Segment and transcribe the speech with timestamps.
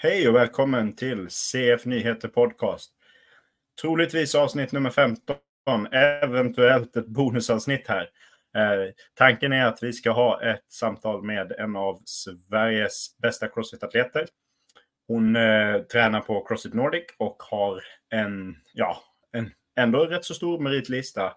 [0.00, 2.92] Hej och välkommen till CF Nyheter Podcast.
[3.80, 5.36] Troligtvis avsnitt nummer 15,
[5.92, 8.10] eventuellt ett bonusavsnitt här.
[8.56, 14.26] Eh, tanken är att vi ska ha ett samtal med en av Sveriges bästa crossfit-atleter.
[15.08, 19.02] Hon eh, tränar på Crossfit Nordic och har en, ja,
[19.32, 21.32] en ändå rätt så stor meritlista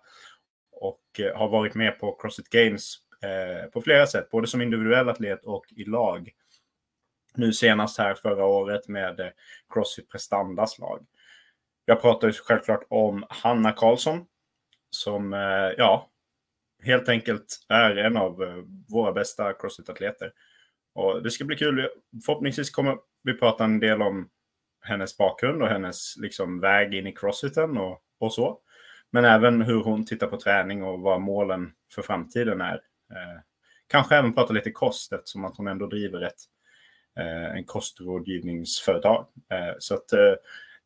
[0.71, 5.09] och eh, har varit med på Crossfit Games eh, på flera sätt, både som individuell
[5.09, 6.31] atlet och i lag
[7.35, 9.27] nu senast här förra året med eh,
[9.73, 11.05] Crossfit Prestandas lag.
[11.85, 14.25] Jag pratar ju självklart om Hanna Karlsson
[14.89, 16.09] som, eh, ja,
[16.83, 20.31] helt enkelt är en av eh, våra bästa Crossfit-atleter.
[20.93, 21.89] Och det ska bli kul.
[22.25, 24.29] Förhoppningsvis kommer vi prata en del om
[24.81, 28.59] hennes bakgrund och hennes liksom, väg in i crossfiten och, och så.
[29.11, 32.75] Men även hur hon tittar på träning och vad målen för framtiden är.
[33.11, 33.41] Eh,
[33.87, 36.39] kanske även prata lite kost eftersom att hon ändå driver ett
[37.55, 39.25] en kostrådgivningsföretag.
[39.51, 40.33] Eh, så att eh,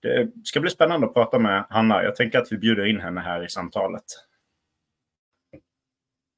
[0.02, 2.04] det ska bli spännande att prata med Hanna.
[2.04, 4.04] Jag tänker att vi bjuder in henne här i samtalet.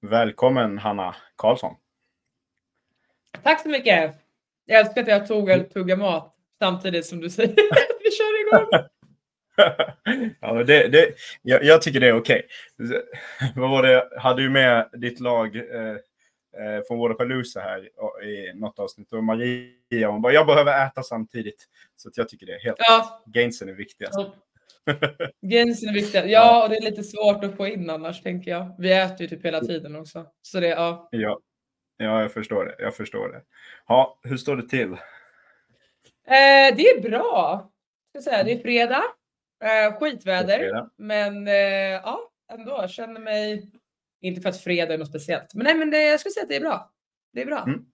[0.02, 1.76] Välkommen Hanna Karlsson.
[3.44, 4.16] Tack så mycket.
[4.66, 7.56] Jag älskar att jag tog och tugga mat samtidigt som du säger
[8.04, 8.88] vi kör igång.
[10.40, 12.46] ja, det, det, jag, jag, tycker det är okej.
[12.80, 13.02] Okay.
[13.56, 15.96] Vad var det, hade du med ditt lag eh, eh,
[16.88, 17.90] från Waterpalooza här
[18.24, 19.14] i något avsnitt.
[19.14, 21.68] Och Maria hon bara, jag behöver äta samtidigt.
[21.96, 23.24] Så jag tycker det är helt ja.
[23.26, 24.16] Gainsen är viktigast.
[24.18, 24.34] Ja.
[25.42, 26.28] Gainsen är viktigast.
[26.28, 28.76] Ja, och det är lite svårt att få in annars tänker jag.
[28.80, 30.26] Vi äter ju typ hela tiden också.
[30.42, 31.08] Så det, ja.
[31.12, 31.40] Ja,
[31.98, 32.76] ja jag förstår det.
[32.80, 33.42] Jag förstår det.
[33.88, 34.92] Ja, hur står det till?
[36.28, 37.70] Eh, det är bra.
[38.10, 38.44] Ska säga.
[38.44, 39.04] Det är fredag.
[39.64, 40.54] Eh, skitväder.
[40.54, 40.90] Är fredag.
[40.98, 42.20] Men eh, ja,
[42.52, 42.72] ändå.
[42.72, 43.72] Jag känner mig
[44.22, 45.54] inte för att fredag är något speciellt.
[45.54, 46.92] Men nej, men det, jag skulle säga att det är bra.
[47.34, 47.64] Det är bra.
[47.68, 47.86] Mm.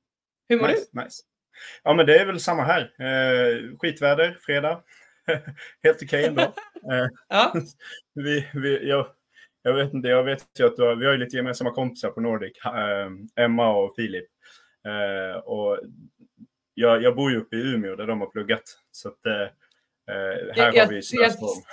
[0.49, 1.03] Hur mår nice, du?
[1.03, 1.23] Nice.
[1.83, 2.81] Ja, men det är väl samma här.
[2.81, 4.83] Eh, skitväder, fredag.
[5.83, 6.41] Helt okej okay ändå.
[6.94, 7.53] eh, ja.
[8.13, 9.07] vi, vi, jag,
[9.61, 12.22] jag vet inte, jag vet ju att har, vi har ju lite gemensamma kompisar på
[12.22, 12.57] Nordic.
[12.66, 14.28] Eh, Emma och Filip.
[14.88, 15.79] Eh, och
[16.73, 18.63] jag, jag bor ju uppe i Umeå där de har pluggat.
[18.91, 19.47] Så att, eh,
[20.55, 21.63] här jag, har vi snöstorm.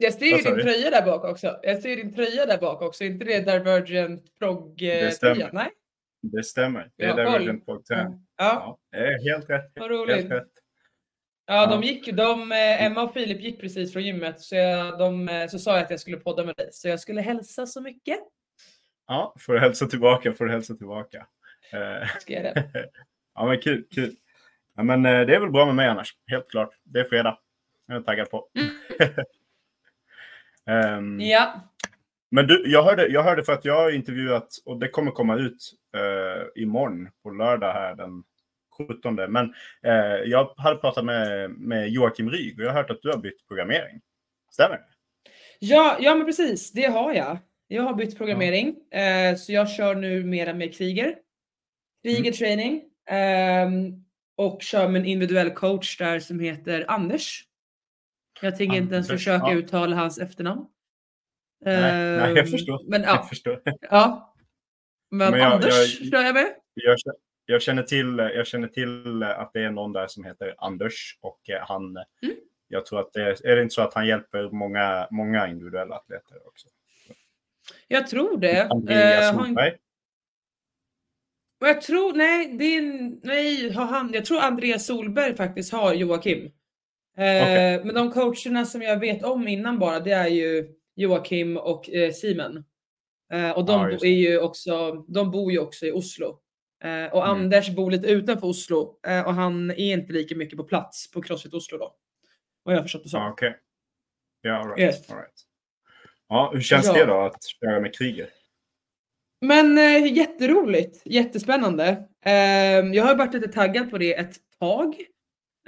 [0.00, 1.60] Jag ser ju din tröja där bak också.
[1.62, 3.04] Jag ser din tröja där bak också.
[3.04, 5.50] inte det Divergent prog-tröjan?
[5.52, 5.70] Nej.
[6.22, 6.90] Det stämmer.
[6.96, 8.26] Det är Divergent prog-tröjan.
[8.36, 8.44] Ja.
[8.44, 8.78] ja.
[8.90, 9.72] Det är helt rätt.
[9.74, 10.16] Vad roligt.
[10.16, 10.52] Helt rätt.
[11.46, 15.28] Ja, de gick, de, eh, Emma och Filip gick precis från gymmet så, jag, de,
[15.28, 16.68] eh, så sa jag att jag skulle podda med dig.
[16.72, 18.18] Så jag skulle hälsa så mycket.
[19.06, 21.26] Ja, får du hälsa tillbaka, får du hälsa tillbaka.
[21.72, 22.70] Eh, ska jag det.
[23.34, 24.16] ja, men kul, kul.
[24.76, 26.70] Ja, men det är väl bra med mig annars, helt klart.
[26.82, 27.38] Det är fredag.
[27.86, 28.48] Jag är taggad på.
[28.54, 28.70] Mm.
[30.68, 31.60] Um, ja.
[32.30, 35.36] Men du, jag hörde, jag hörde för att jag har intervjuat, och det kommer komma
[35.36, 38.22] ut uh, imorgon på lördag här den
[38.76, 39.14] 17.
[39.14, 39.54] Men
[39.86, 43.18] uh, jag hade pratat med, med Joakim Ryg och jag har hört att du har
[43.18, 44.00] bytt programmering.
[44.52, 44.84] Stämmer det?
[45.58, 46.72] Ja, ja men precis.
[46.72, 47.38] Det har jag.
[47.68, 48.74] Jag har bytt programmering.
[48.90, 49.30] Ja.
[49.30, 51.14] Uh, så jag kör nu mera med Kriger.
[52.02, 52.32] Kriger mm.
[52.32, 52.82] training.
[53.10, 54.04] Um,
[54.36, 57.44] och kör med en individuell coach där som heter Anders.
[58.42, 59.54] Jag tänker inte ens försöka ja.
[59.54, 60.66] uttala hans efternamn.
[61.64, 62.80] Nej, nej jag ehm, förstår.
[62.88, 63.08] Men ja.
[63.08, 63.62] Jag förstår.
[63.80, 64.34] Ja.
[65.10, 66.54] Men, Men jag, Anders jag, kör jag med.
[66.74, 66.96] Jag,
[67.46, 71.50] jag, känner till, jag känner till att det är någon där som heter Anders och
[71.50, 72.36] eh, han, mm.
[72.68, 75.94] jag tror att det är, är det inte så att han hjälper många, många individuella
[75.94, 76.68] atleter också?
[77.88, 78.68] Jag tror det.
[78.70, 79.68] Andreas uh.
[81.60, 86.50] Jag tror, nej, det är, nej, har han, jag tror Andreas Solberg faktiskt har Joakim.
[87.18, 87.74] Okay.
[87.74, 91.90] Eh, men de coacherna som jag vet om innan bara, det är ju Joakim och
[91.90, 92.64] eh, Simen.
[93.32, 96.40] Eh, och de, ja, är ju också, de bor ju också i Oslo.
[96.84, 97.30] Eh, och mm.
[97.30, 101.22] Anders bor lite utanför Oslo eh, och han är inte lika mycket på plats på
[101.22, 101.94] Crossfit Oslo då.
[102.62, 103.32] Vad jag förstått det som.
[103.32, 103.48] Okej.
[103.48, 103.60] Okay.
[104.40, 104.78] Ja, all right.
[104.80, 105.10] Yes.
[105.10, 105.34] all right.
[106.28, 106.92] Ja, hur känns ja.
[106.92, 108.30] det då att köra med kriget?
[109.40, 112.08] Men eh, jätteroligt, jättespännande.
[112.24, 112.32] Eh,
[112.92, 114.96] jag har varit lite taggad på det ett tag.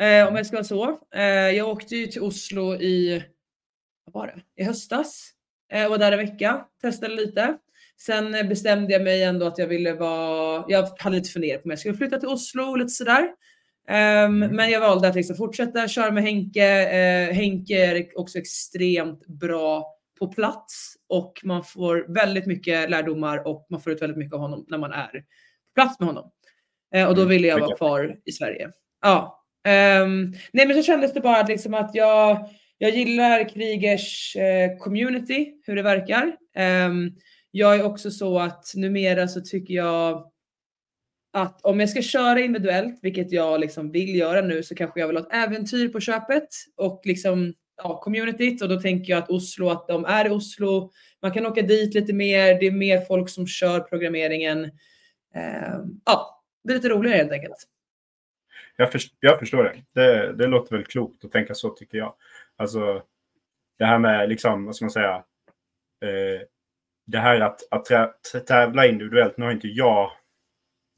[0.00, 0.98] Eh, om jag ska vara så.
[1.14, 3.24] Eh, jag åkte ju till Oslo i,
[4.04, 5.30] vad var det, i höstas.
[5.72, 7.58] Eh, var där en vecka, testade lite.
[7.96, 11.66] Sen eh, bestämde jag mig ändå att jag ville vara, jag hade lite funderat på
[11.66, 13.22] om jag skulle flytta till Oslo och lite sådär.
[13.88, 16.82] Um, men jag valde att liksom fortsätta köra med Henke.
[17.28, 23.66] Uh, Henke är också extremt bra på plats och man får väldigt mycket lärdomar och
[23.70, 26.30] man får ut väldigt mycket av honom när man är på plats med honom.
[26.96, 28.70] Uh, och då mm, ville jag vara kvar i Sverige.
[29.00, 32.48] Ja, Um, nej men så kändes det bara liksom att jag,
[32.78, 36.36] jag gillar Krigers eh, community, hur det verkar.
[36.86, 37.16] Um,
[37.50, 40.30] jag är också så att numera så tycker jag
[41.32, 45.06] att om jag ska köra individuellt, vilket jag liksom vill göra nu, så kanske jag
[45.06, 49.30] vill ha ett äventyr på köpet och liksom ja, communityt och då tänker jag att
[49.30, 50.90] Oslo, att de är i Oslo.
[51.22, 52.60] Man kan åka dit lite mer.
[52.60, 54.64] Det är mer folk som kör programmeringen.
[54.64, 57.66] Um, ja, det är lite roligare helt enkelt.
[58.76, 60.00] Jag, förstår, jag förstår det.
[60.00, 60.32] det.
[60.32, 60.46] det.
[60.46, 62.14] låter väl klokt att tänka så tycker jag.
[62.56, 63.02] Alltså
[63.78, 65.14] det här med liksom, vad ska man säga?
[66.04, 66.42] Eh,
[67.06, 69.36] det här att, att tävla individuellt.
[69.36, 70.10] Nu har inte jag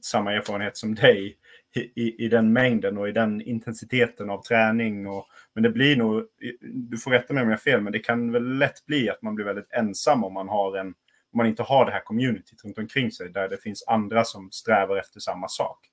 [0.04, 1.38] samma erfarenhet som dig
[1.74, 5.06] i, i den mängden och i den intensiteten av träning.
[5.06, 6.24] Och, men det blir nog,
[6.62, 9.22] du får rätta mig om jag har fel, men det kan väl lätt bli att
[9.22, 12.64] man blir väldigt ensam om man, har en, om man inte har det här communityt
[12.64, 15.88] runt omkring sig där det finns andra som strävar efter samma sak.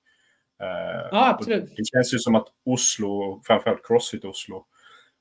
[0.62, 1.76] Uh, ja, absolut.
[1.76, 4.66] Det känns ju som att Oslo, framförallt Crossfit Oslo,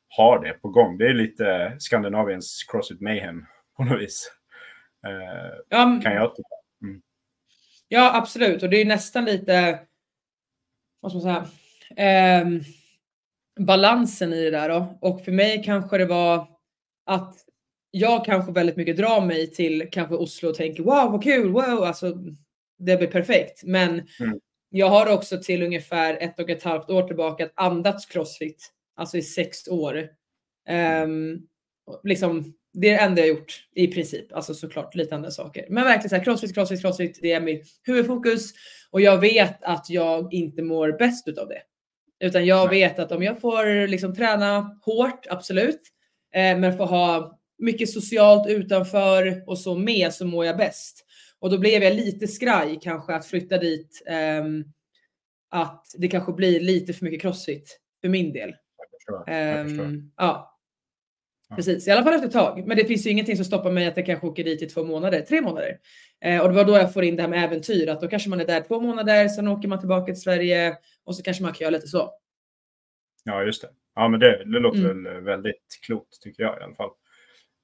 [0.08, 0.98] har det på gång.
[0.98, 3.46] Det är lite Skandinaviens Crossfit Mayhem
[3.78, 4.32] på något vis.
[5.74, 6.50] Um, kan jag tycka.
[6.84, 7.02] Mm.
[7.88, 8.64] Ja, absolut.
[8.64, 9.80] Och det är nästan lite
[11.00, 12.48] vad ska man säga, eh,
[13.60, 14.98] balansen i det där då.
[15.02, 16.48] Och för mig kanske det var
[17.06, 17.36] att
[17.92, 21.84] jag kanske väldigt mycket drar mig till kanske Oslo och tänker wow vad kul, wow,
[21.84, 22.14] alltså
[22.80, 23.64] det blir perfekt.
[23.64, 24.40] Men mm.
[24.70, 29.22] Jag har också till ungefär ett och ett halvt år tillbaka andats crossfit, alltså i
[29.22, 30.08] sex år.
[31.04, 31.48] Um,
[32.04, 35.66] liksom, det är det enda jag gjort i princip, alltså såklart lite andra saker.
[35.70, 38.52] Men verkligen så här, crossfit, crossfit, crossfit, det är mitt huvudfokus.
[38.92, 41.62] Och jag vet att jag inte mår bäst utav det.
[42.20, 45.82] Utan jag vet att om jag får liksom träna hårt, absolut,
[46.36, 51.06] eh, men får ha mycket socialt utanför och så med så mår jag bäst.
[51.40, 54.04] Och då blev jag lite skraj kanske att flytta dit.
[54.08, 54.44] Eh,
[55.50, 58.50] att det kanske blir lite för mycket crossfit för min del.
[58.78, 59.34] Jag förstår.
[59.36, 59.86] Jag förstår.
[59.86, 60.60] Um, ja.
[61.56, 62.68] Precis, i alla fall efter ett tag.
[62.68, 64.84] Men det finns ju ingenting som stoppar mig att jag kanske åker dit i två
[64.84, 65.78] månader, tre månader.
[66.22, 68.30] Eh, och det var då jag får in det här med äventyr, att då kanske
[68.30, 71.54] man är där två månader, sen åker man tillbaka till Sverige och så kanske man
[71.54, 72.12] kan göra lite så.
[73.24, 73.70] Ja, just det.
[73.96, 75.04] Ja, men det, det låter mm.
[75.04, 76.90] väl väldigt klokt tycker jag i alla fall.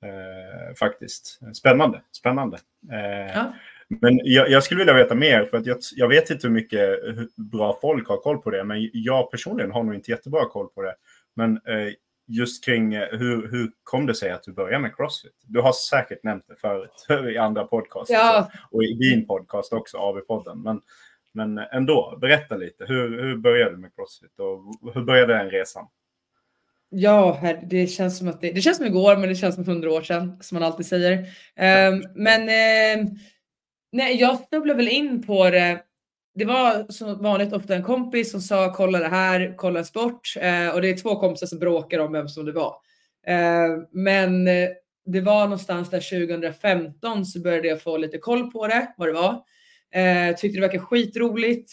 [0.06, 1.40] Eh, faktiskt.
[1.56, 2.58] Spännande, spännande.
[2.92, 3.54] Eh, ja.
[3.88, 7.00] Men jag, jag, skulle vilja veta mer, för att jag, jag vet inte hur mycket
[7.36, 10.82] bra folk har koll på det, men jag personligen har nog inte jättebra koll på
[10.82, 10.96] det.
[11.34, 11.94] Men eh,
[12.28, 15.36] just kring eh, hur, hur kom det sig att du började med Crossfit?
[15.48, 18.52] Du har säkert nämnt det förut i andra podcast ja.
[18.72, 20.64] och, i din podcast också, AV-podden.
[20.64, 20.82] Men,
[21.32, 22.86] men ändå, berätta lite.
[22.86, 25.88] Hur, hur började du med Crossfit och hur började den resan?
[26.90, 27.40] Ja,
[27.70, 30.02] det känns som att det, det känns som igår, men det känns som hundra år
[30.02, 31.18] sedan, som man alltid säger.
[31.18, 33.12] Um, men uh,
[33.92, 35.82] nej, jag snubblade väl in på det
[36.36, 40.34] det var som vanligt ofta en kompis som sa kolla det här, kolla en sport.
[40.40, 42.76] Eh, och det är två kompisar som bråkar om vem som det var.
[43.92, 44.70] Men eh,
[45.06, 49.14] det var någonstans där 2015 så började jag få lite koll på det, vad det
[49.14, 49.44] var.
[50.38, 51.72] Tyckte det verkade skitroligt.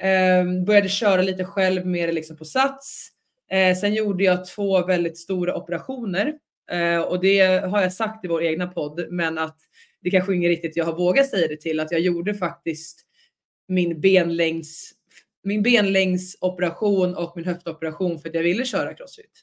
[0.00, 3.10] Eh, började köra lite själv mer liksom på sats.
[3.54, 6.34] Eh, sen gjorde jag två väldigt stora operationer
[6.70, 9.58] eh, och det har jag sagt i vår egna podd, men att
[10.00, 13.06] det kanske ingen riktigt jag har vågat säga det till att jag gjorde faktiskt
[13.68, 14.92] min benlängs
[15.42, 19.42] min benlängdsoperation och min höftoperation för att jag ville köra crossfit.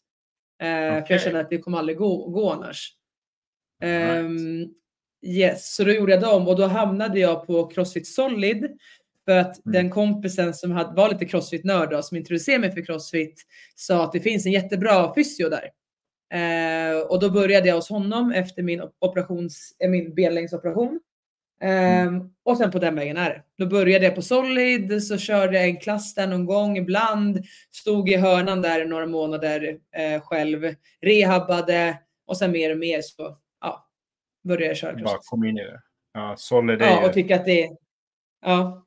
[0.61, 1.05] Eh, okay.
[1.05, 2.95] För jag kände att det kommer aldrig gå, gå annars.
[3.83, 4.25] Right.
[4.25, 4.73] Um,
[5.25, 8.77] yes, så då gjorde jag dem och då hamnade jag på Crossfit Solid
[9.25, 9.73] för att mm.
[9.73, 13.43] den kompisen som hade, var lite crossfit-nörd som introducerade mig för crossfit
[13.75, 15.69] sa att det finns en jättebra fysio där.
[16.33, 20.99] Eh, och då började jag hos honom efter min, operations, eh, min benlängdsoperation.
[21.61, 22.07] Mm.
[22.07, 23.43] Um, och sen på den vägen är det.
[23.57, 27.45] Då började jag på Solid, så körde jag en klass där någon gång ibland.
[27.71, 30.75] Stod i hörnan där några månader eh, själv.
[31.01, 33.89] Rehabbade och sen mer och mer så ja,
[34.43, 35.03] började jag köra.
[35.03, 35.81] Bara kom in i det.
[36.13, 36.85] Ja, Solid är...
[36.85, 37.69] Ja, och tycka att det är...
[38.45, 38.85] Ja.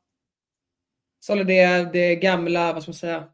[1.24, 3.24] Solid är det gamla, vad ska man säga?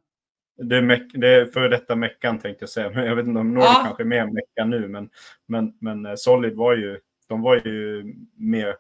[0.57, 2.91] Det är, meck, det är före detta Meckan tänkte jag säga.
[2.91, 3.83] Men jag vet inte om några ja.
[3.85, 4.89] kanske är mer Mecka nu.
[4.89, 5.11] Men,
[5.47, 8.05] men, men eh, Solid var ju, de var ju
[8.35, 8.77] mer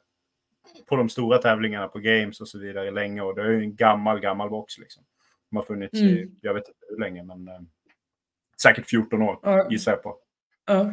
[0.88, 3.22] på de stora tävlingarna på Games och så vidare länge.
[3.22, 5.02] Och det är ju en gammal, gammal box liksom.
[5.50, 6.14] De har funnits mm.
[6.14, 7.60] i, jag vet inte hur länge, men eh,
[8.62, 9.70] säkert 14 år ja.
[9.70, 10.16] gissar jag på.
[10.66, 10.92] Ja.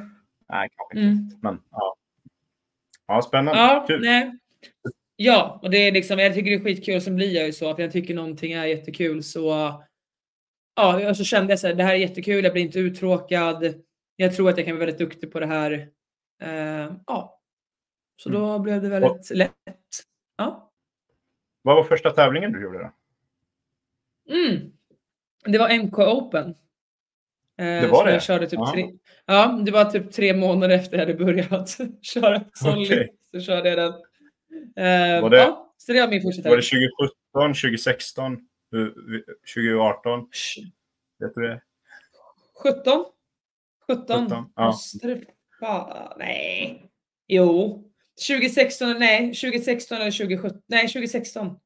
[0.50, 1.36] Nej, kanske inte.
[1.36, 1.40] Mm.
[1.42, 1.96] Men ja.
[3.08, 3.62] Ja, spännande.
[3.62, 4.02] Ja, Kul.
[4.02, 4.38] Nej.
[5.20, 7.02] Ja, och det är liksom, jag tycker det är skitkul.
[7.02, 9.74] Sen blir jag ju så att jag tycker någonting är jättekul så
[10.76, 12.44] ja, så kände jag så här, det här är jättekul.
[12.44, 13.84] Jag blir inte uttråkad.
[14.16, 15.72] Jag tror att jag kan vara väldigt duktig på det här.
[16.44, 17.42] Uh, ja,
[18.18, 18.42] så mm.
[18.42, 19.54] då blev det väldigt och, lätt.
[20.38, 20.72] Ja.
[21.62, 22.92] Vad var första tävlingen du gjorde då?
[24.34, 24.72] Mm.
[25.46, 26.50] Det var MK Open.
[27.58, 28.14] Eh, det var det?
[28.14, 28.92] Jag körde typ tre,
[29.26, 32.92] ja, det var typ tre månader efter jag hade börjat köra Solid.
[32.92, 33.08] Okay.
[33.32, 33.94] Så körde jag den.
[34.76, 36.62] Eh, var det, ja, så det var min första tävling.
[37.32, 38.38] Var det 2016,
[39.56, 40.28] 2018?
[41.20, 41.62] Vet du det?
[42.64, 43.06] 17?
[43.88, 44.30] 17?
[44.30, 44.50] 17
[45.62, 46.16] ja.
[46.18, 46.92] Nej.
[47.28, 47.84] Jo.
[48.28, 49.34] 2016, nej.
[49.34, 50.62] 2016 eller 2017.
[50.68, 51.60] Nej, 2016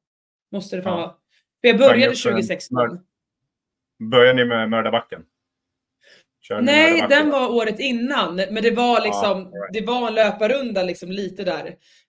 [0.52, 0.96] måste det fan ja.
[0.96, 1.14] vara.
[1.60, 2.78] För jag började 2016.
[4.10, 5.24] Började ni med Mördarbacken?
[6.50, 8.36] Nej, den var året innan.
[8.36, 9.72] Men det var liksom, ah, right.
[9.72, 11.66] det var en löparrunda liksom lite där.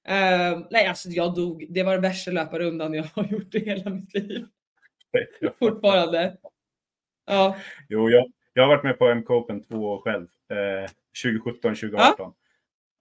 [0.10, 1.66] Uh, nej, alltså jag dog.
[1.70, 4.46] Det var den värsta löparrundan jag har gjort i hela mitt liv.
[5.60, 6.38] Fortfarande.
[7.26, 7.56] Ja.
[7.90, 10.28] Jo, jag, jag har varit med på MK Open två år själv.
[10.52, 10.90] Eh,
[11.24, 12.16] 2017, 2018.
[12.18, 12.34] Ja.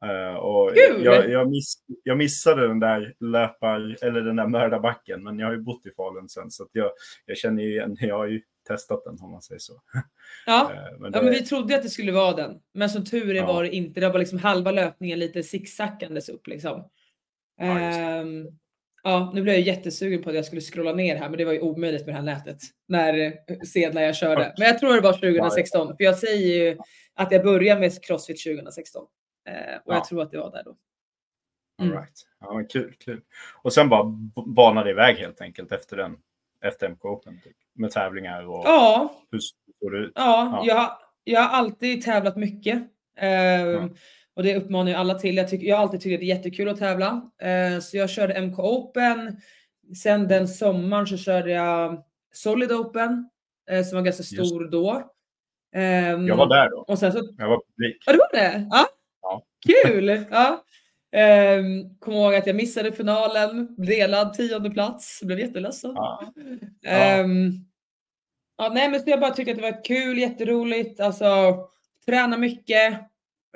[0.05, 5.39] Uh, och jag, jag, miss, jag, missade den där löpar eller den där mördarbacken, men
[5.39, 6.91] jag har ju bott i Falun sen så jag,
[7.27, 7.97] jag känner ju igen.
[8.01, 9.73] Jag har ju testat den om man säger så.
[10.47, 11.19] Ja, uh, men, det...
[11.19, 13.47] ja men vi trodde att det skulle vara den, men som tur är ja.
[13.47, 14.01] var det inte.
[14.01, 16.91] Det var liksom halva löpningen lite zigzackandes upp liksom.
[17.57, 18.59] Ja, um,
[19.03, 21.53] ja, nu blev jag jättesugen på att jag skulle scrolla ner här, men det var
[21.53, 23.35] ju omöjligt med det här nätet när
[23.67, 24.55] sen när jag körde.
[24.59, 26.79] Men jag tror det var 2016, för jag säger ju
[27.15, 29.07] att jag började med Crossfit 2016.
[29.49, 29.95] Eh, och ja.
[29.95, 30.77] jag tror att det var där då.
[31.83, 31.93] Mm.
[31.93, 32.23] All right.
[32.41, 33.21] Ja, kul, kul.
[33.63, 34.05] Och sen bara
[34.47, 36.17] banade iväg helt enkelt efter den,
[36.63, 39.15] efter MK Open typ, med tävlingar och ja.
[39.31, 40.13] hur såg det ut?
[40.15, 40.75] Ja, ja.
[40.75, 42.83] Jag, jag har alltid tävlat mycket.
[43.19, 43.89] Eh, ja.
[44.35, 45.37] Och det uppmanar jag alla till.
[45.37, 47.31] Jag, tycker, jag har alltid tyckt att det är jättekul att tävla.
[47.43, 49.37] Eh, så jag körde MK Open.
[50.03, 53.31] Sen den sommaren så körde jag Solid Open
[53.71, 55.13] eh, som var ganska stor då.
[55.77, 56.85] Um, jag var där då.
[56.89, 57.19] Och sen så...
[57.39, 58.03] Jag var publik.
[58.07, 58.69] Ja, du var det?
[58.71, 58.87] Ja.
[59.23, 59.43] ja.
[59.67, 60.25] Kul!
[60.31, 60.65] Ja.
[61.15, 65.21] Um, Kommer ihåg att jag missade finalen, delad tionde plats.
[65.23, 65.93] Blev jätteledsen.
[65.95, 66.33] Ja.
[67.25, 67.67] Um,
[68.57, 71.01] ja, nej, men så jag bara tyckte att det var kul, jätteroligt.
[71.01, 71.57] Alltså,
[72.07, 72.93] träna mycket.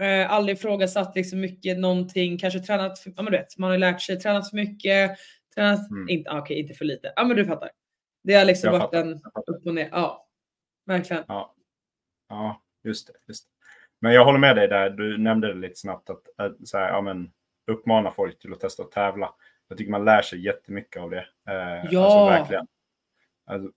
[0.00, 2.38] Uh, aldrig ifrågasatt liksom mycket någonting.
[2.38, 5.16] Kanske tränat, ja men du vet, man har lärt sig, tränat för mycket.
[5.54, 6.08] Tränat, mm.
[6.08, 7.12] inte, okej, okay, inte för lite.
[7.16, 7.70] Ja men du fattar.
[8.24, 9.88] Det har liksom jag varit fattar, en upp och ner.
[9.92, 10.28] Ja,
[10.86, 11.24] verkligen.
[11.28, 11.54] Ja.
[12.28, 13.50] Ja, just det, just det.
[14.00, 14.90] Men jag håller med dig där.
[14.90, 17.32] Du nämnde det lite snabbt att, att så här, ja, men,
[17.66, 19.34] uppmana folk till att testa att tävla.
[19.68, 21.26] Jag tycker man lär sig jättemycket av det.
[21.48, 22.04] Eh, alltså, ja.
[22.04, 22.66] Alltså, verkligen.
[23.46, 23.70] Alltså,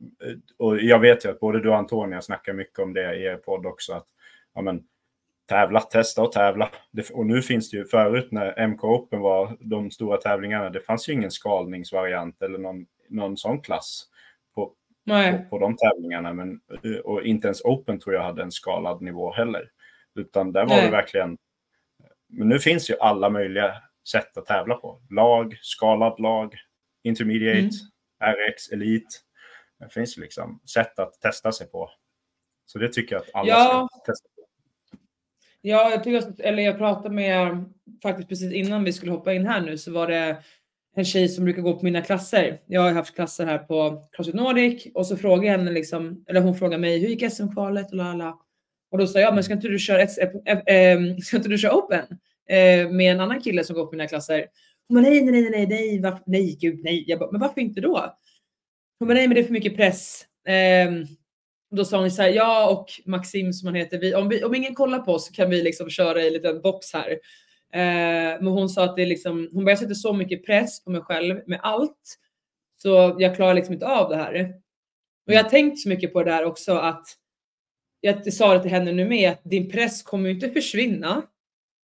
[0.58, 3.36] och jag vet ju att både du och Antonia snackar mycket om det i er
[3.36, 3.94] podd också.
[3.94, 4.08] Att,
[4.54, 4.84] ja, men,
[5.50, 6.70] tävla, testa och tävla.
[6.92, 10.70] Det, och nu finns det ju förut när MK Open var de stora tävlingarna.
[10.70, 14.06] Det fanns ju ingen skalningsvariant eller någon, någon sån klass
[14.56, 14.74] på,
[15.50, 16.34] på, de tävlingarna.
[16.34, 16.60] Men,
[17.04, 19.70] och inte ens Open tror jag hade en skalad nivå heller.
[20.16, 20.86] Utan där var Nej.
[20.86, 21.38] det verkligen...
[22.30, 23.74] Men nu finns ju alla möjliga
[24.12, 25.02] sätt att tävla på.
[25.10, 26.56] Lag, skalad lag,
[27.04, 28.36] intermediate, mm.
[28.36, 29.16] RX, Elite.
[29.80, 31.90] Det finns liksom sätt att testa sig på.
[32.66, 33.88] Så det tycker jag att alla ja.
[33.92, 34.48] ska testa på.
[35.62, 37.66] Ja, jag, tycker, eller jag pratade med,
[38.04, 40.44] faktiskt precis innan vi skulle hoppa in här nu, så var det
[40.96, 42.62] en tjej som brukar gå på mina klasser.
[42.66, 46.42] Jag har haft klasser här på Crossfit Nordic och så frågar jag henne liksom, eller
[46.42, 48.38] hon frågar mig hur gick SM-kvalet och lala.
[48.92, 51.58] Och då sa jag, men ska inte du köra, ett, äh, äh, ska inte du
[51.58, 52.06] köra open
[52.50, 54.46] äh, med en annan kille som går på mina klasser?
[54.88, 57.04] Hon bara, nej, nej, nej, nej, nej, varför, nej, gud, nej.
[57.08, 58.16] Jag bara, men varför inte då?
[59.00, 60.26] Hon bara, nej, men det är för mycket press.
[60.48, 61.06] Ehm,
[61.72, 64.56] då sa hon så här, jag och Maxim som han heter, vi, om, vi, om
[64.56, 67.12] ingen kollar på oss så kan vi liksom köra i en liten box här.
[67.74, 70.84] Eh, men hon sa att det är liksom, hon bara, jag sätter så mycket press
[70.84, 72.18] på mig själv med allt.
[72.78, 74.54] Så jag klarar liksom inte av det här.
[75.28, 77.06] Och jag har tänkt så mycket på det där också att
[78.02, 81.22] jag sa det till henne nu med att din press kommer inte försvinna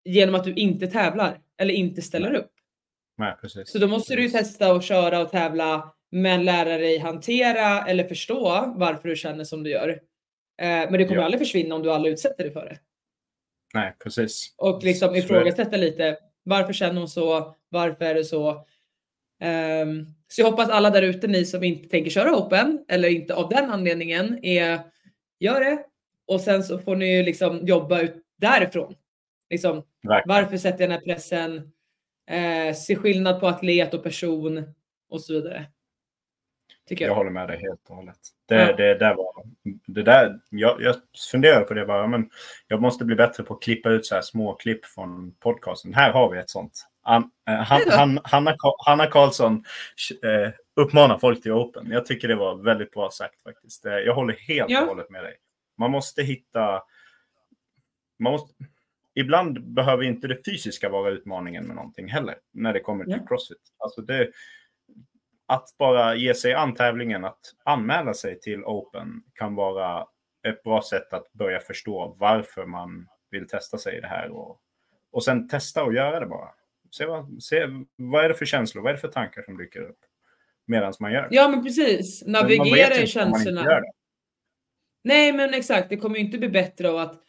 [0.05, 2.51] genom att du inte tävlar eller inte ställer upp.
[3.19, 3.73] Nej, precis.
[3.73, 8.75] Så då måste du testa och köra och tävla men lära dig hantera eller förstå
[8.77, 9.89] varför du känner som du gör.
[9.89, 11.25] Eh, men det kommer ja.
[11.25, 12.79] aldrig försvinna om du aldrig utsätter dig för det.
[13.75, 14.55] Nej, precis.
[14.57, 16.19] Och liksom ifrågasätta lite.
[16.43, 17.57] Varför känner hon så?
[17.69, 18.51] Varför är det så?
[19.45, 23.35] Um, så jag hoppas alla där ute, ni som inte tänker köra Open eller inte
[23.35, 24.81] av den anledningen, är
[25.41, 25.85] gör det.
[26.27, 28.95] Och sen så får ni ju liksom jobba ut därifrån.
[29.51, 29.83] Liksom,
[30.25, 31.73] varför sätter jag den här pressen?
[32.31, 34.75] Eh, se skillnad på atlet och person
[35.11, 35.67] och så vidare.
[36.89, 37.11] Tycker jag.
[37.11, 38.19] jag håller med dig helt och hållet.
[38.49, 38.77] Det, ja.
[38.77, 39.33] det, där var,
[39.87, 40.97] det där, jag, jag
[41.31, 42.31] funderar på det bara, men
[42.69, 45.95] jag måste bli bättre på att klippa ut så här små klipp från podcasten.
[45.95, 46.87] Här har vi ett sånt.
[47.03, 49.65] An, eh, han, han, Hanna, Hanna Karlsson
[50.23, 51.91] eh, uppmanar folk till Open.
[51.91, 53.87] Jag tycker det var väldigt bra sagt faktiskt.
[53.87, 54.83] Eh, jag håller helt ja.
[54.83, 55.35] och hållet med dig.
[55.77, 56.83] Man måste hitta...
[58.19, 58.55] Man måste,
[59.15, 63.27] ibland behöver inte det fysiska vara utmaningen med någonting heller, när det kommer till ja.
[63.27, 63.63] Crossfit.
[63.79, 64.31] Alltså det,
[65.47, 70.07] att bara ge sig an tävlingen, att anmäla sig till Open kan vara
[70.49, 74.31] ett bra sätt att börja förstå varför man vill testa sig i det här.
[74.31, 74.61] Och,
[75.11, 76.49] och sen testa och göra det bara.
[76.91, 77.67] Se vad, se,
[77.97, 79.99] vad är det för känslor, vad är det för tankar som dyker upp?
[80.67, 82.27] medan man gör Ja, men precis.
[82.27, 83.81] Navigera i känslorna.
[85.05, 85.89] Nej, men exakt.
[85.89, 87.21] Det kommer ju inte bli bättre av att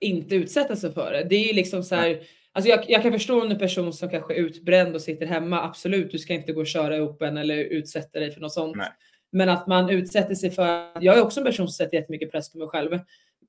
[0.00, 1.24] inte utsätta sig för det.
[1.24, 2.20] Det är ju liksom så här.
[2.52, 5.62] Alltså jag, jag kan förstå en person som kanske är utbränd och sitter hemma.
[5.62, 8.76] Absolut, du ska inte gå och köra upp en eller utsätta dig för något sånt.
[8.76, 8.88] Nej.
[9.32, 10.88] Men att man utsätter sig för.
[11.00, 12.98] Jag är också en person som sätter jättemycket press på mig själv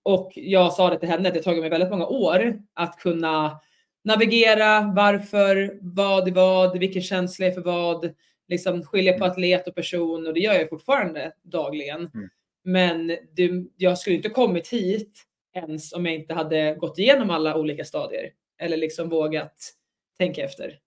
[0.03, 3.59] och jag sa det till henne att det tagit mig väldigt många år att kunna
[4.03, 4.93] navigera.
[4.95, 5.79] Varför?
[5.81, 6.79] Vad är vad?
[6.79, 8.13] Vilken känsla är för vad?
[8.47, 11.99] Liksom skilja på atlet och person och det gör jag fortfarande dagligen.
[12.13, 12.29] Mm.
[12.65, 17.57] Men det, jag skulle inte kommit hit ens om jag inte hade gått igenom alla
[17.57, 19.73] olika stadier eller liksom vågat
[20.17, 20.79] tänka efter.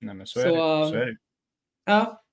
[0.00, 0.50] Nej, men så, är Så-
[0.84, 0.88] det.
[0.90, 1.16] så är det.
[1.84, 2.24] Ja.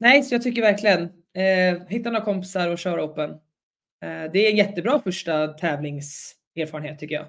[0.00, 1.02] Nej, så jag tycker verkligen
[1.34, 3.30] eh, hitta några kompisar och köra open.
[3.30, 7.28] Eh, det är en jättebra första tävlingserfarenhet tycker jag.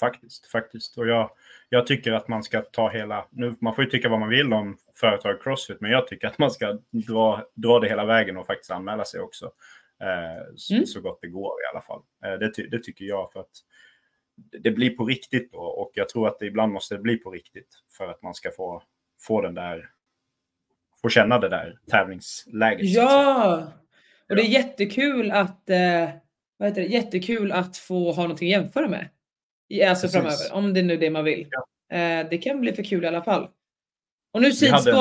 [0.00, 0.98] Faktiskt, faktiskt.
[0.98, 1.30] Och jag,
[1.68, 4.52] jag tycker att man ska ta hela, nu, man får ju tycka vad man vill
[4.52, 8.46] om företag Crossfit, men jag tycker att man ska dra, dra det hela vägen och
[8.46, 9.52] faktiskt anmäla sig också.
[10.00, 10.86] Eh, så, Mm.
[10.86, 12.00] så gott det går i alla fall.
[12.24, 13.50] Eh, det, ty, det tycker jag för att
[14.62, 17.68] det blir på riktigt då och jag tror att det ibland måste bli på riktigt
[17.98, 18.82] för att man ska få,
[19.20, 19.90] få den där,
[21.02, 22.90] få känna det där tävlingsläget.
[22.90, 23.66] Ja,
[24.28, 26.08] och det är jättekul att eh,
[26.56, 26.86] vad heter det?
[26.86, 29.08] Jättekul att få ha någonting att jämföra med.
[29.88, 30.12] Alltså Precis.
[30.12, 31.48] framöver, om det nu är det man vill.
[31.50, 31.96] Ja.
[31.96, 33.48] Eh, det kan bli för kul i alla fall.
[34.32, 34.52] Och nu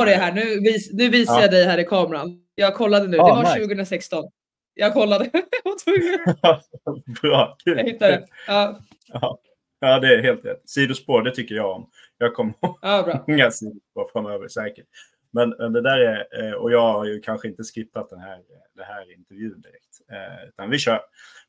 [0.08, 1.42] en- jag här, nu, vis, nu visar Ja.
[1.42, 2.40] jag dig här i kameran.
[2.56, 3.60] Jag kollade nu, Ja, det var nice.
[3.60, 4.32] 2016.
[4.74, 7.16] Jag kollade, jag var tvungen.
[7.22, 7.78] Bra, kul.
[7.78, 8.28] Jag hittade.
[8.48, 9.40] Ja, Ja.
[9.80, 10.62] ja, det är helt rätt.
[10.70, 11.90] Sidospår, det tycker jag om.
[12.18, 13.24] Jag kommer ja, bra.
[13.28, 14.86] många sidospår framöver säkert.
[15.32, 18.40] Men, men det där är, eh, och jag har ju kanske inte skippat den här,
[18.76, 20.02] det här intervjun direkt.
[20.12, 21.02] Eh, Utan vi kör.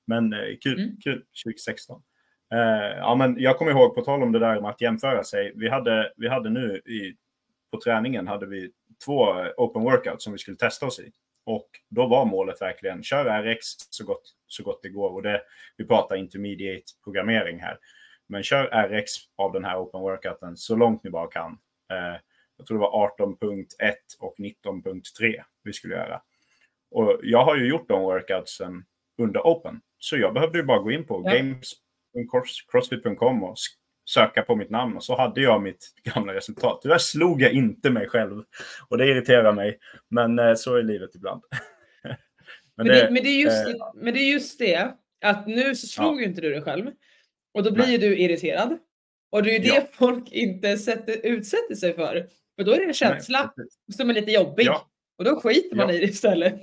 [0.07, 0.97] Men eh, kul, Mm.
[1.05, 2.03] kul 2016.
[2.55, 5.53] Eh, Ja, men jag kommer ihåg, på tal om det där med att jämföra sig.
[5.55, 7.17] Vi hade, vi hade nu i,
[7.71, 8.71] på träningen hade vi
[9.05, 11.13] två open workouts som vi skulle testa oss i.
[11.47, 15.11] Och då var målet verkligen, kör RX så gott, så gott det går.
[15.11, 15.43] Och det,
[15.77, 17.79] vi pratar intermediate programmering här.
[18.27, 21.59] Men kör RX av den här open workouten så långt ni bara kan.
[21.93, 22.21] Eh,
[22.57, 23.65] jag tror det var 18.1
[24.21, 26.23] och 19.3 vi skulle göra.
[26.91, 28.85] Och jag har ju gjort de workoutsen
[29.19, 29.81] under open.
[29.99, 31.31] Så jag behövde ju bara gå in på Ja.
[32.15, 33.57] games.crossfit.com och
[34.11, 36.81] söka på mitt namn och så hade jag mitt gamla resultat.
[36.83, 38.43] Tyvärr slog jag inte mig själv
[38.89, 39.79] och det irriterar mig.
[40.11, 41.43] Men eh, så är livet ibland.
[42.77, 45.87] Men det, men, det är just, eh, men det är just det, att nu så
[45.87, 46.21] slog Ja.
[46.21, 46.91] ju inte du dig själv.
[47.55, 47.93] Och då blir Nej.
[47.93, 48.79] ju du irriterad.
[49.33, 49.87] Och det är ju det Ja.
[49.93, 52.27] folk inte sätter, utsätter sig för.
[52.57, 54.67] För då är det en känsla Nej, som är lite jobbig.
[54.67, 54.89] Ja.
[55.19, 55.95] Och då skiter man Ja.
[55.95, 56.61] i det istället.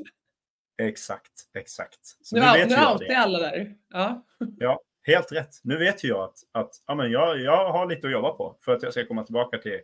[0.81, 1.99] Exakt, exakt.
[2.21, 3.73] Så Nu, outar jag alla där.
[3.89, 4.25] Ja.
[4.57, 5.49] Ja, helt rätt.
[5.63, 8.57] Nu vet ju jag att, att ja, men jag, jag har lite att jobba på
[8.65, 9.79] för att jag ska komma tillbaka till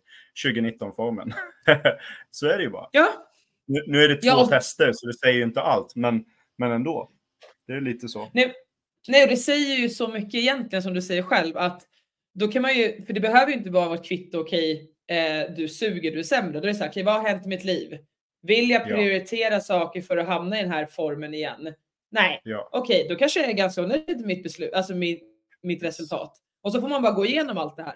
[0.45, 1.33] 2019-formen.
[2.31, 2.89] så är det ju bara.
[2.91, 3.07] ja,
[3.67, 6.25] Nu, nu är det två Ja, tester så det säger ju inte allt, men,
[6.57, 7.11] men ändå.
[7.67, 8.29] Det är lite så.
[8.33, 8.53] Nej,
[9.07, 11.83] nej, och det säger ju så mycket egentligen som du säger själv att
[12.33, 15.55] då kan man ju, för det behöver ju inte bara vara ett kvitto, okej, eh,
[15.55, 16.51] du suger, du är sämre.
[16.59, 17.97] Då är det så här, okej, vad har hänt i mitt liv?
[18.41, 18.85] Vill jag Ja.
[18.95, 21.73] prioritera saker för att hamna i den här formen igen?
[22.11, 25.23] Nej, Ja, okej, då kanske jag är ganska nöjd med mitt beslut, alltså mitt,
[25.61, 26.37] mitt resultat.
[26.61, 27.95] Och så får man bara gå igenom allt det här.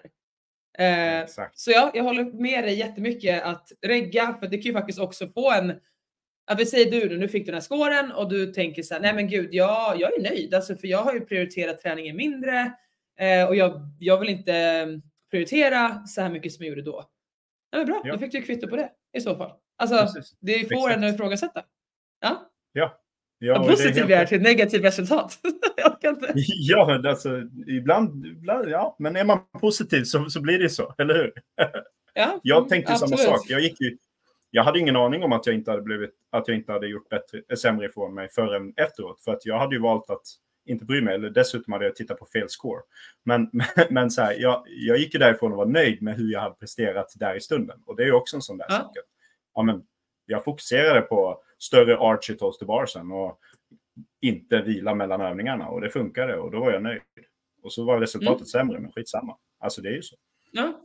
[0.78, 1.58] Eh, exakt.
[1.58, 5.28] så jag, jag håller med dig jättemycket att regga, för det kan ju faktiskt också
[5.28, 5.80] få en
[6.46, 8.94] att vi säger du nu, nu fick du den här scoren och du tänker så
[8.94, 12.16] här, nej men gud, jag, jag är nöjd, alltså för jag har ju prioriterat träningen
[12.16, 12.72] mindre
[13.18, 14.86] eh, och jag, jag vill inte eh,
[15.30, 17.04] prioritera så här mycket som jag gjorde då.
[17.70, 18.12] Ja, men bra, Ja.
[18.12, 19.52] då fick du kvitto på det i så fall.
[19.76, 20.36] Alltså, Precis.
[20.40, 21.64] det får en att ifrågasätta.
[22.20, 23.01] Ja, Ja,
[23.48, 24.28] är positiv helt är rätt.
[24.28, 25.38] till negativt resultat.
[26.34, 30.94] Ja, men alltså, ibland, ibland, ja, men är man positiv så, så blir det så,
[30.98, 31.32] eller hur?
[32.14, 33.30] Ja, Jag mm, tänkte samma absolut.
[33.40, 33.44] sak.
[33.48, 33.96] Jag, gick ju,
[34.50, 37.08] jag hade ingen aning om att jag inte hade, blivit, att jag inte hade gjort
[37.08, 39.22] bättre, eh, sämre ifrån mig förrän efteråt.
[39.24, 40.22] För att jag hade ju valt att
[40.66, 41.14] inte bry mig.
[41.14, 42.80] Eller dessutom hade jag tittat på fel score.
[43.24, 43.50] Men,
[43.90, 46.54] men så här, jag, jag gick ju därifrån och var nöjd med hur jag hade
[46.54, 47.78] presterat där i stunden.
[47.86, 48.74] Och det är ju också en sån där Ja.
[48.74, 48.96] sak.
[49.54, 49.82] Ja, men
[50.26, 53.38] jag fokuserade på större arch i toast to barsen och
[54.20, 55.68] inte vila mellan övningarna.
[55.68, 57.00] Och det funkade och då var jag nöjd.
[57.62, 58.46] Och så var resultatet Mm.
[58.46, 59.36] sämre, men skitsamma.
[59.60, 60.16] Alltså det är ju så.
[60.50, 60.80] Ja,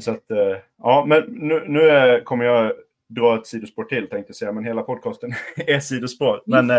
[0.00, 2.72] Så att, eh, ja, men nu, nu är, kommer jag
[3.08, 5.32] dra ett sidospår till tänkte jag säga, men hela podcasten
[5.66, 6.42] är sidospår.
[6.46, 6.76] Men eh,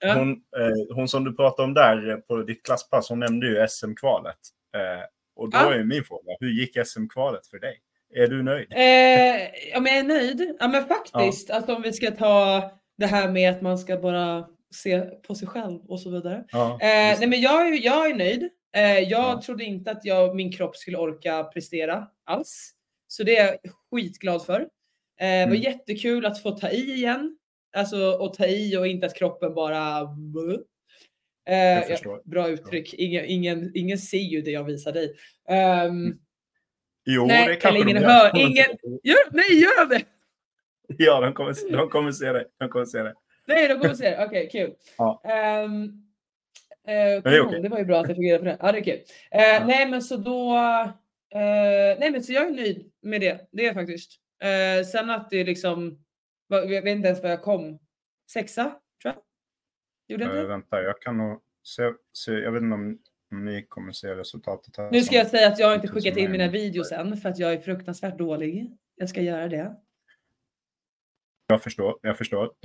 [0.00, 0.14] Ja.
[0.14, 3.66] hon, eh, hon som du pratade om där eh, på ditt klasspass, hon nämnde ju
[3.68, 4.38] SM-kvalet.
[4.76, 5.04] Eh,
[5.36, 5.74] och då Ja.
[5.74, 7.80] är min fråga, hur gick SM-kvalet för dig?
[8.14, 8.66] Är du nöjd?
[8.72, 10.56] Eh, om jag är nöjd?
[10.60, 14.48] Ja men faktiskt, alltså om vi ska ta det här med att man ska bara
[14.74, 16.44] se på sig själv och så vidare.
[16.52, 18.48] Ja, Eh, nej men jag, är- jag är nöjd.
[18.76, 19.42] Eh, jag Ja.
[19.46, 22.72] trodde inte att jag, min kropp skulle orka prestera alls.
[23.08, 24.60] Så det är jag skitglad för.
[24.60, 24.66] Eh,
[25.18, 25.60] det var Mm.
[25.62, 27.38] jättekul att få ta i igen.
[27.76, 30.00] Alltså och ta i och inte att kroppen bara...
[31.48, 32.94] Eh, ja, bra uttryck.
[32.94, 35.14] Ingen, ingen, ingen ser ju det jag visar dig.
[35.48, 36.18] Ehm, Mm.
[37.06, 38.40] Jo, Nej, det kanske eller ingen de hör- gör.
[38.40, 40.02] ingen- gör, nej, gör det!
[40.98, 42.44] Ja, de kommer, de kommer se det.
[42.58, 43.14] De kommer se det.
[43.46, 44.24] Nej, de kommer se det.
[44.26, 44.74] Okej, kul.
[44.98, 45.20] Ja.
[45.24, 45.32] Eh,
[46.94, 47.62] är kanon, okej.
[47.62, 48.56] Det var ju bra att jag fick reda på det.
[48.60, 48.98] Ja, det är kul.
[49.30, 50.56] Eh, Nej, men så då...
[51.34, 53.48] Eh, nej, men så jag är nöjd med det.
[53.52, 54.12] Det är jag faktiskt.
[54.92, 55.98] Sen att det liksom...
[56.48, 57.78] Jag vet inte ens vad jag kom.
[58.30, 58.64] Sexa,
[59.02, 59.22] tror jag.
[60.08, 60.48] Gjorde jag Uh, inte?
[60.48, 62.32] vänta, jag kan nog se, se.
[62.32, 62.98] Jag vet inte om
[63.30, 64.90] ni kommer se resultatet här.
[64.90, 67.38] Nu ska jag säga att jag inte 1000 skickat in mina videos än för att
[67.38, 68.70] jag är fruktansvärt dålig.
[68.96, 69.76] Jag ska göra det.
[71.46, 71.98] Jag förstår.
[72.02, 72.52] Jag förstår.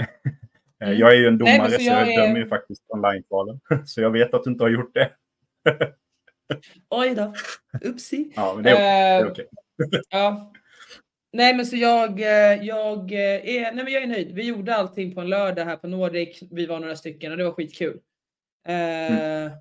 [0.81, 0.99] Eh, Mm.
[0.99, 3.59] Jag är ju en Nej, domare så så jag jag är- dömer ju faktiskt online-kvalen.
[3.85, 5.11] Så jag vet att du inte har gjort det.
[6.89, 7.33] Oj då.
[7.81, 8.31] Upsi.
[8.35, 9.45] Ja, men det är, okej.
[9.77, 10.01] det Eh, okej.
[10.09, 10.53] Ja.
[11.33, 14.35] Nej men så jag, eh, jag, är, nej, men jag är nöjd.
[14.35, 16.43] Vi gjorde allting på en lördag här på Nordic.
[16.51, 17.99] Vi var några stycken och det var skitkul.
[18.67, 19.51] Eh,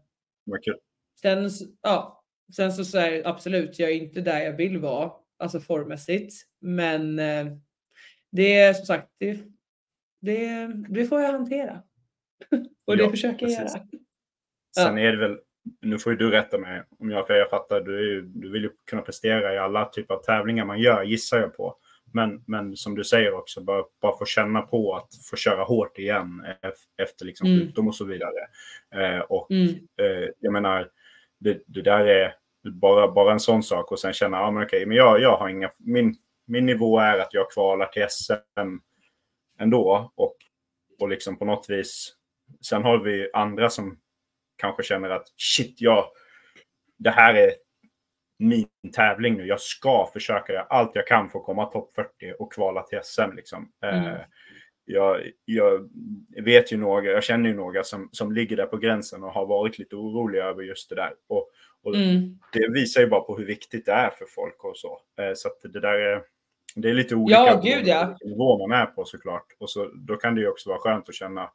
[0.45, 0.79] Vad kul.
[1.23, 1.51] Sen,
[1.83, 2.25] ja,
[2.57, 6.35] sen så säger absolut, jag är inte där jag vill vara, alltså formmässigt.
[6.61, 7.47] Men eh,
[8.33, 9.39] det är som sagt, det,
[10.21, 11.83] det, det får jag hantera.
[12.87, 13.75] och det Ja, försöker jag precis.
[13.77, 13.87] göra.
[14.77, 15.39] Sen är det väl,
[15.81, 18.63] nu får ju du rätta mig om jag, för jag fattar, du, ju, du vill
[18.63, 21.77] ju kunna prestera i alla typer av tävlingar man gör, gissar jag på.
[22.13, 25.99] Men, men som du säger också, bara, bara få känna på att få köra hårt
[25.99, 27.61] igen ef- efter liksom Mm.
[27.61, 28.41] sjukdom och så vidare.
[28.95, 29.69] Eh, och Mm.
[30.01, 30.89] eh, jag menar,
[31.41, 32.35] det, det där är
[32.71, 35.49] bara, bara en sån sak och sen känna, ja men okej, men jag, jag har
[35.49, 38.79] inga, min, min nivå är att jag kvalar till SM
[39.59, 40.37] ändå och,
[41.01, 42.15] och liksom på något vis,
[42.61, 43.99] sen har vi andra som
[44.57, 46.05] kanske känner att shit, jag,
[46.99, 47.51] det här är
[48.39, 49.47] min tävling nu.
[49.47, 53.01] Jag ska försöka göra allt jag kan för att komma topp 40 och kvala till
[53.03, 53.37] SM.
[53.37, 53.73] Liksom.
[53.83, 54.15] Eh, mm.
[54.15, 54.21] Eh,
[54.85, 55.89] jag, jag
[56.45, 59.47] vet ju några, jag känner ju några som, som ligger där på gränsen och har
[59.47, 61.13] varit lite oroliga över just det där.
[61.29, 61.51] Och,
[61.83, 62.39] och Mm.
[62.53, 65.01] det visar ju bara på hur viktigt det är för folk och så.
[65.21, 66.23] Eh, så att det där är,
[66.75, 68.17] det är lite olika Ja, gud, ja.
[68.25, 69.47] nivå man är på såklart.
[69.59, 71.51] Och så, då kan det ju också vara skönt att känna,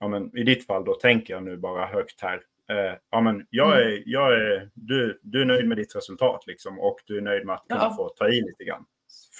[0.00, 2.42] ja men i ditt fall då tänker jag nu bara högt här.
[2.70, 3.88] Eh, ja men jag Mm.
[3.92, 7.46] är, jag är, du, du är nöjd med ditt resultat liksom och du är nöjd
[7.46, 7.94] med att kunna Ja.
[7.96, 8.84] få ta i lite grann.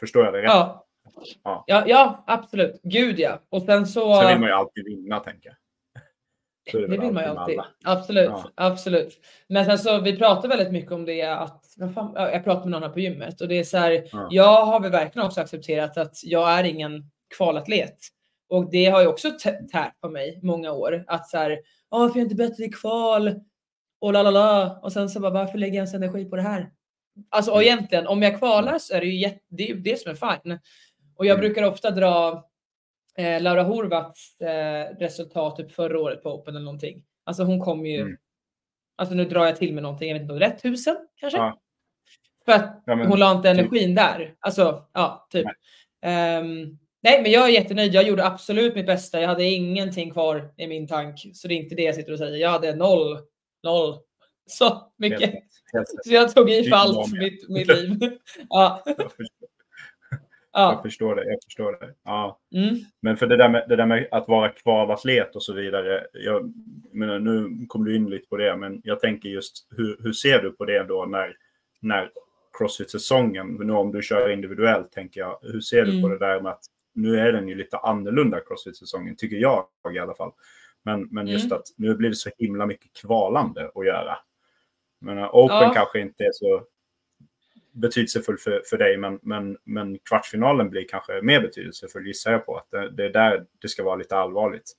[0.00, 0.44] Förstår jag det rätt?
[0.50, 0.84] Ja.
[1.44, 1.64] Ja.
[1.66, 2.80] Ja, ja, absolut.
[2.82, 3.40] Gud ja.
[3.48, 4.14] Och sen så...
[4.20, 5.54] Sen vill man ju alltid vinna tänker jag.
[6.72, 7.60] Det väl vill man ju alltid.
[7.84, 8.50] Absolut, Ja.
[8.54, 9.20] absolut.
[9.48, 12.70] Men sen så vi pratar väldigt mycket om det att, fan, ja, jag pratar med
[12.70, 14.28] någon här på gymmet och det är så här, Ja.
[14.30, 17.96] jag har väl verkligen också accepterat att jag är ingen kvalatlet.
[18.48, 21.04] Och det har ju också tä- tärt på mig många år.
[21.06, 21.58] Att så här,
[21.90, 23.34] "Åh, varför är jag inte bättre i kval?
[24.00, 24.78] Och la la la.
[24.82, 26.70] Och sen så bara, varför lägger jag ens energi på det här?
[27.30, 27.66] Alltså och Mm.
[27.74, 30.14] egentligen, om jag kvalar så är det ju jätte, det, är ju det som är
[30.14, 30.58] fine.
[31.18, 31.40] Och jag Mm.
[31.40, 32.44] brukar ofta dra
[33.16, 37.04] eh, Laura Horvats eh, resultat typ förra året på Open eller någonting.
[37.24, 38.16] Alltså hon kom ju, Mm.
[38.96, 41.38] alltså nu drar jag till med någonting, jag vet inte om det rätt tusen kanske?
[41.38, 41.60] Ja.
[42.44, 43.58] För att Ja, men hon la inte typ.
[43.60, 44.34] energin där.
[44.40, 45.46] Alltså ja, typ.
[46.02, 50.54] Ehm, nej men jag är jättenöjd, jag gjorde absolut mitt bästa, jag hade ingenting kvar
[50.56, 51.30] i min tank.
[51.34, 53.18] Så det är inte det jag sitter och säger, jag hade noll,
[53.62, 53.98] noll.
[54.46, 55.20] Så mycket.
[55.20, 55.34] Helt.
[55.72, 56.04] Helt rätt.
[56.04, 57.98] Så jag tog i för allt mitt, mitt liv.
[58.48, 58.84] ja,
[60.62, 61.38] Jag förstår, jag ja.
[61.44, 61.76] förstår det.
[61.76, 61.94] Jag förstår det.
[62.04, 62.38] Ja.
[62.54, 62.74] Mm.
[63.00, 66.06] Men för det där, med, det där med att vara kvalatlet och så vidare.
[66.12, 66.52] Jag
[66.92, 70.42] menar, nu kom du in lite på det, men jag tänker just hur, hur ser
[70.42, 71.36] du på det då när,
[71.80, 72.10] när
[72.58, 75.38] Crossfit-säsongen, nu om du kör individuellt, tänker jag.
[75.42, 76.10] Hur ser du på Mm.
[76.18, 80.14] det där med att nu är den ju lite annorlunda Crossfit-säsongen, tycker jag i alla
[80.14, 80.32] fall.
[80.82, 81.56] Men, men just Mm.
[81.58, 84.18] att nu blir det så himla mycket kvalande att göra.
[85.00, 85.72] Men Open Ja.
[85.74, 86.62] kanske inte är så
[87.78, 92.56] betydelsefull för, för dig, men, men, men kvartsfinalen blir kanske mer betydelsefull gissar jag på.
[92.56, 94.72] Att det, det är där det ska vara lite allvarligt.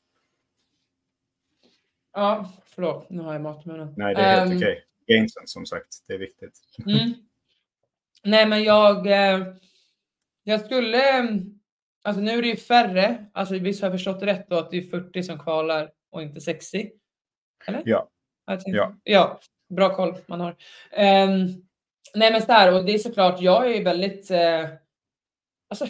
[2.13, 3.93] ja, förlåt, nu har jag mat i munnen.
[3.97, 4.83] Nej, det är helt Ehm, okej.
[5.07, 6.59] Gamesen som sagt, det är viktigt.
[6.85, 7.13] Mm.
[8.23, 9.53] Nej, men jag, eh,
[10.43, 11.01] jag skulle,
[12.01, 14.77] alltså nu är det ju färre, alltså visst har jag förstått rätt då att det
[14.77, 16.91] är 40 som kvalar och inte 60?
[17.67, 17.81] Eller?
[17.85, 18.09] Ja.
[18.65, 18.95] Ja.
[19.03, 20.55] ja, bra koll man har.
[20.91, 21.47] Ehm,
[22.15, 24.65] nej men så här, och det är såklart, jag är ju väldigt, eh,
[25.69, 25.87] alltså,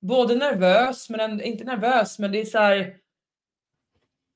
[0.00, 2.96] både nervös, men ändå, inte nervös, men det är så här,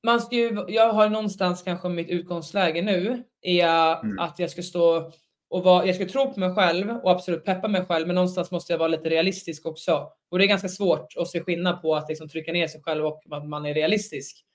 [0.03, 4.19] man ska ju, jag har någonstans kanske mitt utgångsläge nu, är Mm.
[4.19, 5.11] att jag ska stå
[5.49, 8.51] och vara, jag ska tro på mig själv och absolut peppa mig själv, men någonstans
[8.51, 10.09] måste jag vara lite realistisk också.
[10.31, 13.05] Och det är ganska svårt att se skillnad på att liksom trycka ner sig själv
[13.05, 14.45] och att man är realistisk.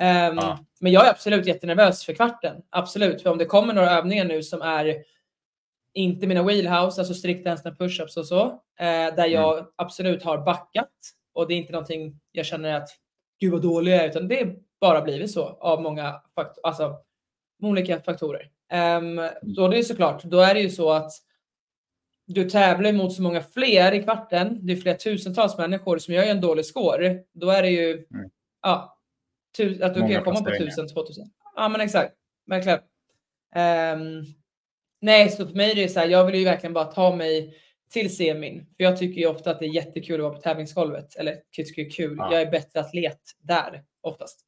[0.00, 0.58] Ehm, Ja.
[0.80, 2.62] Men jag är absolut jättenervös för kvarten.
[2.70, 4.96] Absolut, för om det kommer några övningar nu som är
[5.98, 8.44] inte mina wheelhouse, alltså strikt handstand pushups och så,
[8.80, 10.92] eh, där jag absolut har backat
[11.32, 12.88] och det är inte någonting jag känner att
[13.40, 16.96] gud vad dålig jag är, utan det är bara blivit så av många fakt alltså,
[17.62, 18.50] olika faktorer.
[18.72, 21.12] Um, så det är såklart, då är det ju så att
[22.26, 24.66] du tävlar mot så många fler i kvarten.
[24.66, 27.18] Det är flera tusentals människor som gör en dålig score.
[27.32, 28.30] Då är det ju mm.
[28.62, 28.98] ja,
[29.82, 31.24] att du många kan komma på 1000, 2000.
[31.56, 32.14] Ja, men exakt.
[32.46, 32.78] Verkligen.
[33.56, 34.24] Um,
[35.00, 37.54] nej, så för mig är det så här, jag vill ju verkligen bara ta mig
[37.92, 38.66] till semin.
[38.76, 41.16] För jag tycker ju ofta att det är jättekul att vara på tävlingsgolvet.
[41.16, 42.16] Eller tycker det är kul.
[42.18, 42.32] Ja.
[42.32, 44.40] Jag är bättre atlet där oftast.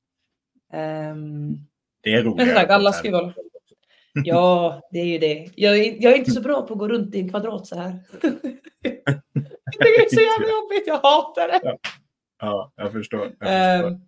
[0.72, 1.66] Um,
[2.02, 2.36] det är roligt.
[2.36, 3.34] Men som sagt, alla ska ju vara...
[4.24, 5.48] Ja, det är ju det.
[5.54, 7.76] Jag är, jag är inte så bra på att gå runt i en kvadrat så
[7.76, 7.90] här.
[9.78, 10.86] det är så jävla jobbigt.
[10.86, 11.60] Jag hatar det.
[11.62, 11.78] Ja,
[12.40, 13.32] ja jag förstår.
[13.38, 13.90] Jag förstår.
[13.90, 14.06] Um,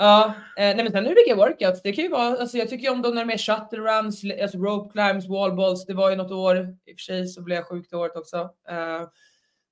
[0.00, 1.82] Ja, eh, nej men sen är det mycket workouts.
[1.82, 4.24] Det kan ju vara, alltså jag tycker ju om de när de är shuttle runs,
[4.42, 5.86] alltså rope climbs, wall balls.
[5.86, 8.16] Det var ju något år, i och för sig så blev jag sjuk det året
[8.16, 8.38] också.
[8.42, 9.08] Uh,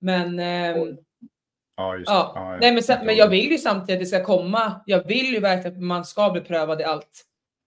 [0.00, 0.26] men
[0.78, 0.98] um,
[1.76, 2.32] Ja, just ja.
[2.34, 4.80] ja Nej, men, sen, men jag vill ju samtidigt att det ska komma.
[4.86, 7.24] Jag vill ju verkligen att man ska bli prövad i allt.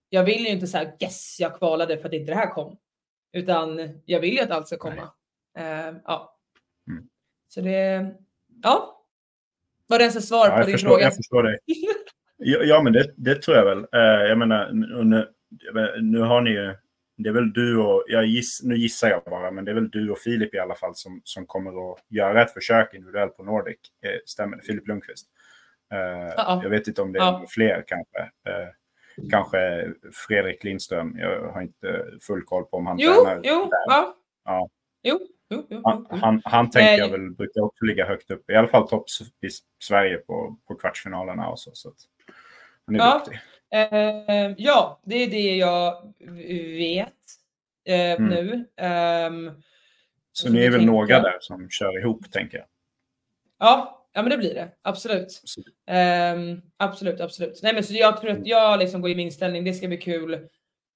[0.10, 2.78] Jag vill ju inte säga yes, jag kvalade för att inte det här kom.
[3.34, 5.04] Utan jag vill ju att allt ska komma.
[5.60, 6.38] Uh, ja.
[6.88, 7.08] Mm.
[7.48, 8.12] Så det,
[8.64, 9.06] ja.
[9.88, 11.04] Var det ens ett svar ja, på din förstår, fråga?
[11.04, 11.58] Jag förstår dig.
[12.44, 13.78] Ja, men det, det, tror jag väl.
[13.78, 15.28] Uh, jag menar, nu,
[16.02, 16.76] nu har ni ju
[17.24, 19.90] det är väl du och, jag giss, nu gissar jag bara, men det är väl
[19.90, 23.44] du och Filip i alla fall som, som kommer att göra ett försök individuellt på
[23.44, 23.78] Nordic.
[24.06, 24.64] Eh, stämmer det?
[24.64, 25.28] Filip Lundqvist.
[25.94, 26.64] -oh.
[26.64, 28.32] Jag vet inte om det är fler kanske.
[29.32, 29.92] Kanske
[30.28, 31.16] Fredrik Lindström.
[31.20, 33.42] Jag har inte full koll på om han jo, tränar.
[33.44, 33.80] Jo, där.
[33.88, 34.16] ja.
[34.46, 34.70] ja.
[35.04, 35.20] Jo,
[35.52, 38.50] jo, jo, han, han, han tänker jag väl brukar också ligga högt upp.
[38.50, 39.06] I alla fall topp
[39.42, 39.48] i
[39.84, 41.90] Sverige på, på kvartsfinalerna och så.
[41.90, 41.96] att
[42.86, 43.14] han är ja.
[43.14, 43.40] duktig.
[43.76, 46.14] Uh, ja, det är det jag
[46.78, 47.08] vet
[47.90, 48.30] uh, mm.
[48.30, 48.54] nu.
[48.86, 49.62] Um,
[50.32, 52.68] så ni är väl några där som kör ihop, tänker jag?
[53.60, 54.70] Ja, ja men det blir det.
[54.82, 55.42] Absolut.
[56.36, 57.60] Um, absolut, absolut.
[57.64, 59.64] Nej, men så jag tror att jag liksom går i min inställning.
[59.64, 60.48] Det ska bli kul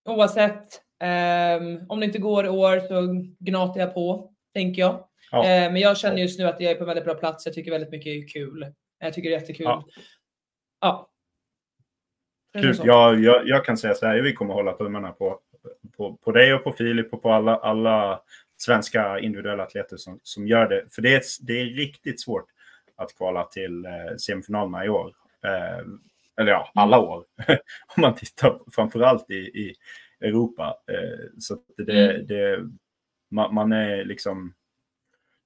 [0.05, 0.81] oavsett.
[1.01, 5.07] Um, om det inte går i år så gnatar jag på, tänker jag.
[5.31, 5.37] Ja.
[5.37, 7.45] Uh, men jag känner just nu att jag är på en väldigt bra plats.
[7.45, 8.73] Jag tycker väldigt mycket är kul.
[8.99, 9.65] Jag tycker det är jättekul.
[9.65, 9.85] Ja.
[10.81, 11.09] ja.
[12.61, 12.75] Kul.
[12.83, 15.39] Ja, jag, jag, kan säga så här, vi kommer hålla tummarna på,
[15.97, 18.21] på, på dig och på Filip och på alla, alla
[18.57, 20.85] svenska individuella atleter som, som gör det.
[20.91, 22.45] För det är, det är riktigt svårt
[22.95, 25.13] att kvala till eh, semifinalerna i år.
[25.45, 25.85] Eh,
[26.39, 27.23] eller ja, alla år.
[27.95, 29.75] Om man tittar framförallt i, i
[30.19, 30.77] Europa.
[30.91, 32.27] Eh, så det, mm.
[32.27, 32.69] det
[33.31, 34.53] man, man, är liksom...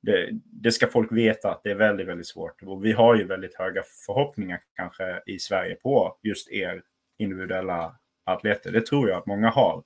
[0.01, 2.63] Det, det, ska folk veta att det är väldigt, väldigt svårt.
[2.63, 6.83] Och vi har ju väldigt höga förhoppningar kanske i Sverige på just er
[7.17, 8.71] individuella atleter.
[8.71, 9.83] Det tror jag att många har.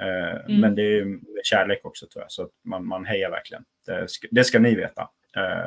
[0.00, 0.60] Eh, mm.
[0.60, 3.64] Men det är kärlek också tror jag, så att man, man hejar verkligen.
[3.86, 5.10] Det ska, det ska ni veta.
[5.36, 5.66] Eh,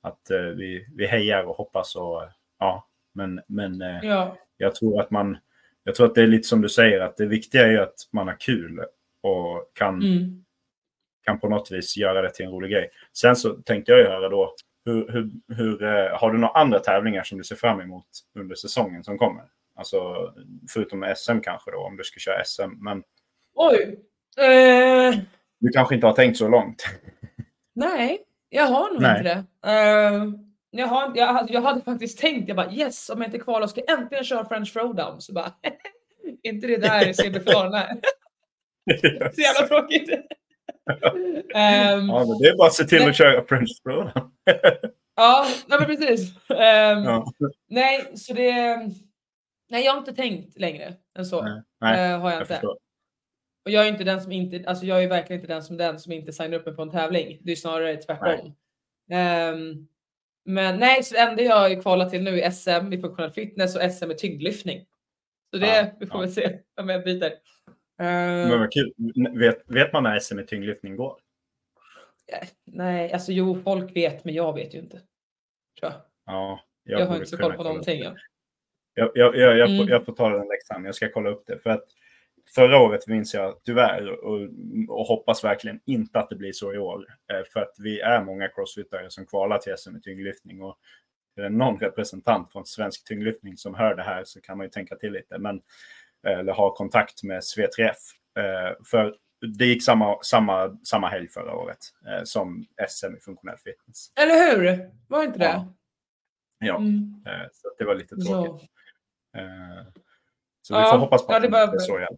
[0.00, 2.22] att eh, vi, vi hejar och hoppas och
[2.58, 4.36] ja, men, men ja.
[4.56, 5.38] jag tror att man,
[5.84, 8.28] jag tror att det är lite som du säger, att det viktiga är att man
[8.28, 8.84] har kul
[9.20, 10.44] och kan, mm.
[11.24, 12.90] Kan på något vis göra det till en rolig grej.
[13.12, 14.54] Sen så tänkte jag ju höra då,
[14.84, 18.06] hur, hur, hur, har du några andra tävlingar som du ser fram emot
[18.38, 19.44] under säsongen som kommer?
[19.74, 20.14] Alltså
[20.72, 22.84] förutom SM kanske då, om du ska köra SM.
[22.84, 23.02] Men...
[23.54, 23.98] Oj!
[24.38, 25.18] Eh...
[25.60, 26.84] Du kanske inte har tänkt så långt?
[27.74, 29.18] Nej, jag har nog Nej.
[29.18, 29.68] inte det.
[29.70, 30.34] Uh,
[30.70, 33.80] jag, har, jag, jag hade faktiskt tänkt, jag bara yes, om jag inte kvalar ska
[33.86, 35.20] jag äntligen köra French Throwdown.
[35.20, 35.52] Så bara,
[36.42, 38.00] inte det där CB-finalen
[39.34, 40.10] så jävla tråkigt.
[40.86, 44.30] Um, ja, men det är bara att se till att köra French Throwdown.
[45.16, 46.36] ja, men precis.
[46.48, 47.32] Um, ja.
[47.68, 48.76] Nej, så det
[49.72, 51.42] Nej, jag har inte tänkt längre än så.
[51.42, 52.54] Nej, nej, uh, har jag, jag inte.
[52.54, 52.78] Förstår.
[53.64, 55.98] Och jag är inte den som inte, alltså jag är verkligen inte den som den
[55.98, 57.38] som inte signar upp mig på en tävling.
[57.42, 58.46] Det är snarare tvärtom.
[59.12, 59.88] Um,
[60.44, 63.76] men nej, så det enda jag har kvalat till nu är SM i funktionell fitness
[63.76, 64.86] och SM i tyngdlyftning.
[65.50, 66.20] Så det, ja, vi får ja.
[66.20, 67.32] väl se om jag byter.
[68.02, 68.92] Uh, men vad kul.
[69.34, 71.18] Vet, vet man när SM i tyngdlyftning går?
[72.64, 74.96] Nej, alltså jo, folk vet, men jag vet ju inte.
[75.80, 75.94] Tror jag.
[76.26, 78.02] Ja, jag, jag har inte så koll på någonting.
[78.02, 78.14] Ja.
[78.94, 79.88] Jag, jag, jag, jag, mm.
[79.88, 80.84] jag får ta den läxan.
[80.84, 81.58] Jag ska kolla upp det.
[81.58, 81.84] För att
[82.54, 84.40] förra året minns jag tyvärr och,
[84.88, 87.06] och hoppas verkligen inte att det blir så i år.
[87.32, 90.62] Eh, för att vi är många crossfittare som kvalar till SM i tyngdlyftning.
[90.62, 90.78] Och
[91.36, 94.70] är det någon representant från svensk tyngdlyftning som hör det här så kan man ju
[94.70, 95.38] tänka till lite.
[95.38, 95.62] Men, eh,
[96.26, 97.98] eller ha kontakt med SVTF.
[98.38, 99.16] Eh, för
[99.58, 101.78] det gick samma, samma, samma helg förra året
[102.24, 104.12] som SM i funktionell fitness.
[104.20, 104.90] Eller hur?
[105.08, 105.44] Var inte det?
[105.44, 105.72] Ja.
[106.62, 107.24] Ja, mm.
[107.52, 108.70] så det var lite tråkigt.
[109.36, 109.86] Eh,
[110.62, 111.66] så vi får hoppas på att ja, det, bara...
[111.66, 112.16] det är så igen.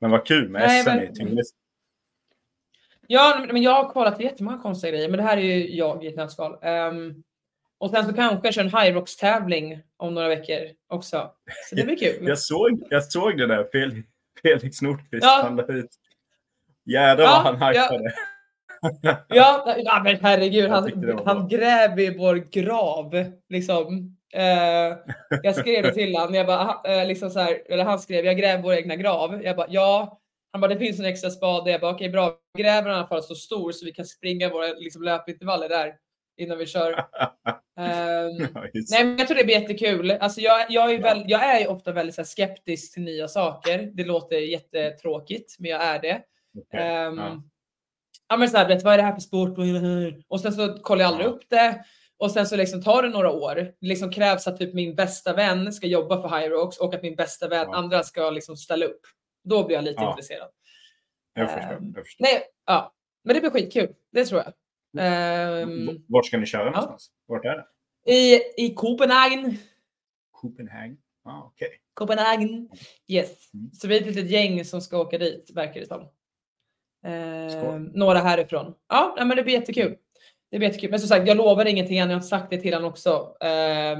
[0.00, 1.54] Men vad kul med SM i tyngdlyft.
[3.06, 6.06] Ja, men jag har kollat jättemånga konstiga grejer, men det här är ju jag i
[6.06, 6.52] ett nötskal.
[6.52, 7.22] Um,
[7.82, 11.30] och sen så kanske jag kör en High Rocks tävling om några veckor också.
[11.68, 12.28] Så det blir kul.
[12.28, 14.08] jag, såg, jag såg det där Felix,
[14.42, 15.40] Felix Nordqvist ja.
[15.42, 15.90] han la ut.
[16.84, 18.12] Jädrar ja, vad han hypade.
[19.28, 19.76] Ja.
[19.78, 23.24] ja, men herregud, han, han gräver i vår grav.
[23.48, 24.16] Liksom.
[24.36, 24.96] Uh,
[25.42, 28.38] jag skrev det till honom, jag bara, uh, liksom så här, eller han skrev, jag
[28.38, 29.42] gräver vår egna grav.
[29.44, 30.20] Jag bara, ja.
[30.52, 31.70] Han bara, det finns en extra spade.
[31.70, 32.36] Jag bara, okej okay, bra.
[32.58, 35.94] Gräver i alla fall så stor så vi kan springa våra liksom, löpintervaller där
[36.36, 36.92] innan vi kör.
[37.76, 38.48] um,
[38.90, 40.10] nej, men jag tror det blir jättekul.
[40.10, 43.90] Alltså, jag, jag, är, väl, jag är ofta väldigt här, skeptisk till nya saker.
[43.94, 46.22] Det låter jättetråkigt, men jag är det.
[46.58, 47.06] Okay.
[47.06, 47.42] Um, ja.
[48.28, 48.36] ja.
[48.36, 49.58] men så här, vet, vad är det här för sport?
[50.28, 51.30] Och sen så kollar jag aldrig ja.
[51.30, 51.84] upp det.
[52.22, 53.54] Och sen så liksom tar det några år.
[53.54, 57.16] Det liksom krävs att typ min bästa vän ska jobba för Hyrox och att min
[57.16, 57.76] bästa vän, ja.
[57.76, 59.00] andra ska liksom ställa upp.
[59.44, 60.48] Då blir jag lite intresserad.
[61.34, 62.24] Jag förstår, ehm, jag förstår.
[62.24, 62.92] Nej, ja.
[63.24, 63.94] Men det blir skitkul.
[64.12, 64.52] Det tror jag.
[64.92, 66.70] Um, Vart ska ni köra ja.
[66.70, 67.10] någonstans?
[67.26, 67.66] Vart är det?
[68.12, 69.58] I, i Copenhagen.
[70.32, 70.96] Copenhagen.
[71.24, 71.68] Ah, okay.
[71.94, 72.68] Copenhagen.
[73.08, 73.54] Yes.
[73.54, 73.70] Mm.
[73.72, 76.00] Så vi är ett litet gäng som ska åka dit, verkar det som.
[77.06, 78.74] Eh, några härifrån.
[78.88, 79.96] Ja, men det blir jättekul.
[80.50, 80.90] Det blir jättekul.
[80.90, 82.10] Men som sagt, jag lovar ingenting än.
[82.10, 83.36] Jag har sagt det till honom också.
[83.40, 83.98] Eh,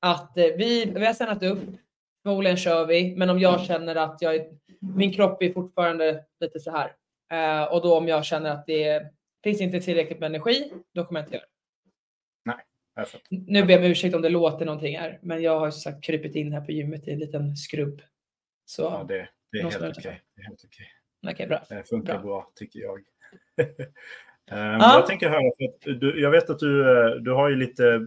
[0.00, 1.60] att vi, vi har sennat upp.
[2.22, 4.40] Förmodligen kör vi, men om jag känner att jag,
[4.80, 6.92] min kropp är fortfarande lite så här.
[7.32, 9.02] Eh, och då om jag känner att det
[9.44, 11.52] Finns inte tillräckligt med energi, då kommer jag inte göra det.
[12.44, 12.64] Nej.
[13.30, 16.04] Nu ber jag om ursäkt om det låter någonting här, men jag har som sagt
[16.04, 18.02] krypit in här på gymmet i en liten skrubb.
[18.64, 19.90] Så ja, det, det är helt okej.
[19.90, 20.18] Okay.
[20.36, 20.56] Okej,
[21.22, 21.32] okay.
[21.32, 21.64] okay, bra.
[21.68, 22.98] Det funkar bra, bra tycker jag.
[24.50, 24.94] um, ah.
[24.94, 28.06] Jag tänker höra, för du, jag vet att du, eh, du har ju lite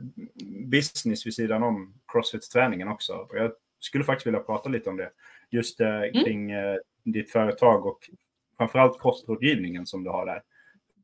[0.66, 3.14] business vid sidan om crossfit-träningen också.
[3.14, 5.12] Och jag skulle faktiskt vilja prata lite om det.
[5.50, 6.24] Just eh, mm.
[6.24, 6.80] kring mm.
[7.04, 8.10] ditt företag och
[8.58, 10.44] framförallt kostrådgivningen som du har där.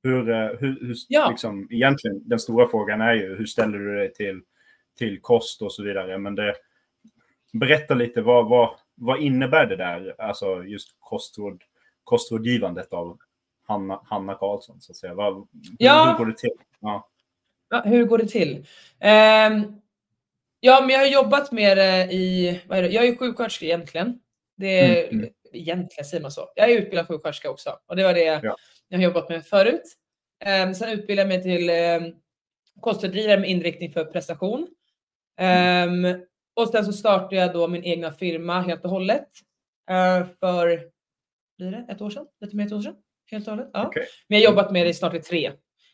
[0.07, 1.29] Hur, eh, hur, hur ja.
[1.29, 4.41] liksom, egentligen, den stora frågan är ju hur ställer du dig till,
[4.97, 6.17] till kost och så vidare.
[6.17, 6.55] Men det,
[7.53, 10.15] berätta lite, vad, vad, vad innebär det där?
[10.17, 11.61] Alltså just kostråd,
[12.03, 13.17] kostrådgivandet av
[13.67, 15.13] Hanna, Hanna Karlsson, så att säga.
[15.13, 16.03] Vad, ja.
[16.03, 16.57] hur, hur går det till?
[16.79, 17.09] Ja.
[17.69, 18.55] ja hur går det till?
[18.57, 19.81] Um,
[20.59, 22.89] ja, men jag har jobbat med det i, vad är det?
[22.89, 24.19] jag är sjuksköterska egentligen.
[24.57, 25.33] Det är, mm, mm.
[25.53, 26.49] Egentligen säger man så.
[26.55, 28.55] Jag är utbildad sjuksköterska också och det var det ja
[28.87, 29.97] jag har jobbat med förut.
[30.65, 32.15] Um, sen utbildade jag mig till um,
[32.81, 34.67] kostrådgivare med inriktning för prestation.
[35.41, 39.27] Um, och sen så startade jag då min egna firma helt och hållet
[39.91, 40.89] uh, för
[41.57, 42.95] blir det ett år sedan, lite mer ett år sedan.
[43.31, 43.69] Helt och hållet.
[43.73, 43.87] Ja.
[43.87, 44.03] Okay.
[44.27, 45.51] Men jag har jobbat med det i snart i tre.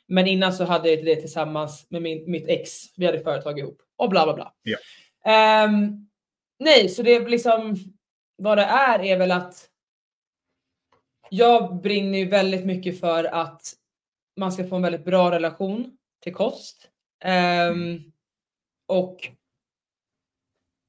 [0.07, 2.71] Men innan så hade jag det tillsammans med min, mitt ex.
[2.97, 4.53] Vi hade företag ihop och bla bla bla.
[4.63, 5.69] Yeah.
[5.69, 6.09] Um,
[6.59, 7.75] nej, så det är liksom
[8.35, 9.69] vad det är är väl att
[11.33, 13.61] jag brinner ju väldigt mycket för att
[14.39, 16.89] man ska få en väldigt bra relation till kost.
[17.71, 18.11] Um,
[18.87, 19.29] och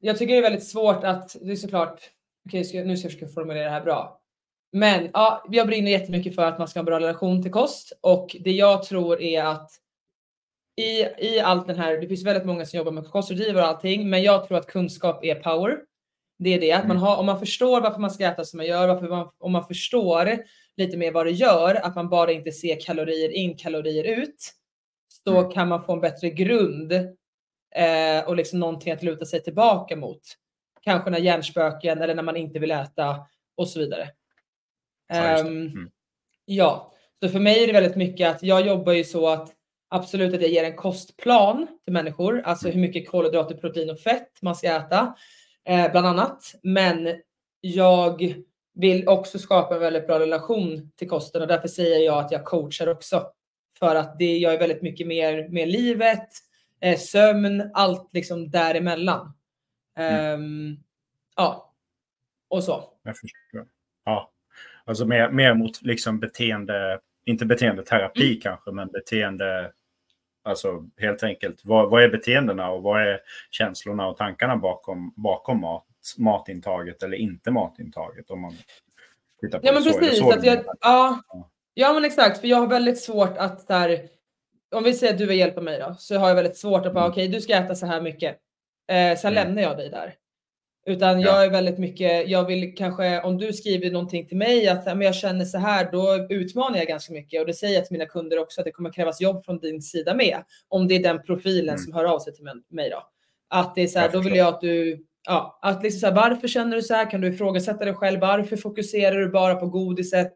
[0.01, 2.11] jag tycker det är väldigt svårt att, det är såklart,
[2.49, 4.21] okej okay, nu ska jag försöka formulera det här bra.
[4.73, 7.93] Men ja, jag brinner jättemycket för att man ska ha en bra relation till kost
[8.01, 9.71] och det jag tror är att
[10.77, 14.11] i, i allt den här, det finns väldigt många som jobbar med kostrådgivare och allting,
[14.11, 15.79] men jag tror att kunskap är power.
[16.39, 17.03] Det är det att man mm.
[17.03, 19.67] har, om man förstår varför man ska äta som man gör, varför man, om man
[19.67, 20.39] förstår
[20.77, 24.53] lite mer vad det gör, att man bara inte ser kalorier in, kalorier ut,
[25.25, 25.51] så mm.
[25.51, 26.93] kan man få en bättre grund
[27.75, 30.21] eh, och liksom någonting att luta sig tillbaka mot.
[30.81, 34.11] Kanske när hjärnspöken eller när man inte vill äta och så vidare.
[35.09, 35.91] Ja, um, mm.
[36.45, 36.93] ja,
[37.23, 39.53] så för mig är det väldigt mycket att jag jobbar ju så att
[39.89, 44.31] absolut att jag ger en kostplan till människor, alltså hur mycket kolhydrater, protein och fett
[44.43, 45.15] man ska äta
[45.65, 46.55] eh, bland annat.
[46.63, 47.09] Men
[47.61, 48.35] jag
[48.75, 52.45] vill också skapa en väldigt bra relation till kosten och därför säger jag att jag
[52.45, 53.27] coachar också.
[53.79, 56.29] För att det, jag är väldigt mycket mer med livet,
[56.81, 59.33] eh, sömn, allt liksom däremellan.
[59.97, 60.41] Mm.
[60.41, 60.77] Um,
[61.37, 61.75] ja,
[62.49, 62.85] och så.
[63.03, 63.67] Jag förstår.
[64.05, 64.33] Ja,
[64.85, 68.41] alltså mer, mer mot liksom beteende, inte beteendeterapi mm.
[68.41, 69.73] kanske, men beteende
[70.47, 73.21] Alltså helt enkelt, vad, vad, är beteendena och vad är
[73.51, 75.87] känslorna och tankarna bakom, bakom mat,
[76.19, 78.31] matintaget eller inte matintaget?
[78.31, 78.53] Om man
[79.41, 80.19] tittar på ja, men så, precis.
[80.19, 81.21] Så att jag, ja,
[81.75, 82.41] ja, men exakt.
[82.41, 84.09] För jag har väldigt svårt att där,
[84.75, 86.95] om vi säger att du vill hjälpa mig då, så har jag väldigt svårt att
[86.95, 87.13] bara, mm.
[87.13, 88.37] okej, okay, du ska äta så här mycket.
[88.89, 89.35] Eh, sen mm.
[89.35, 90.15] lämnar jag dig där.
[90.87, 91.29] Utan ja.
[91.29, 95.01] jag är väldigt mycket, jag vill kanske om du skriver någonting till mig att men
[95.01, 98.07] jag känner så här, då utmanar jag ganska mycket och det säger jag till mina
[98.07, 100.39] kunder också att det kommer krävas jobb från din sida med.
[100.69, 101.79] Om det är den profilen mm.
[101.79, 103.03] som hör av sig till mig då.
[103.51, 106.15] Att det är så här, då vill jag att du, ja, att liksom så här,
[106.15, 107.11] varför känner du så här?
[107.11, 108.21] Kan du ifrågasätta dig själv?
[108.21, 110.35] Varför fokuserar du bara på godiset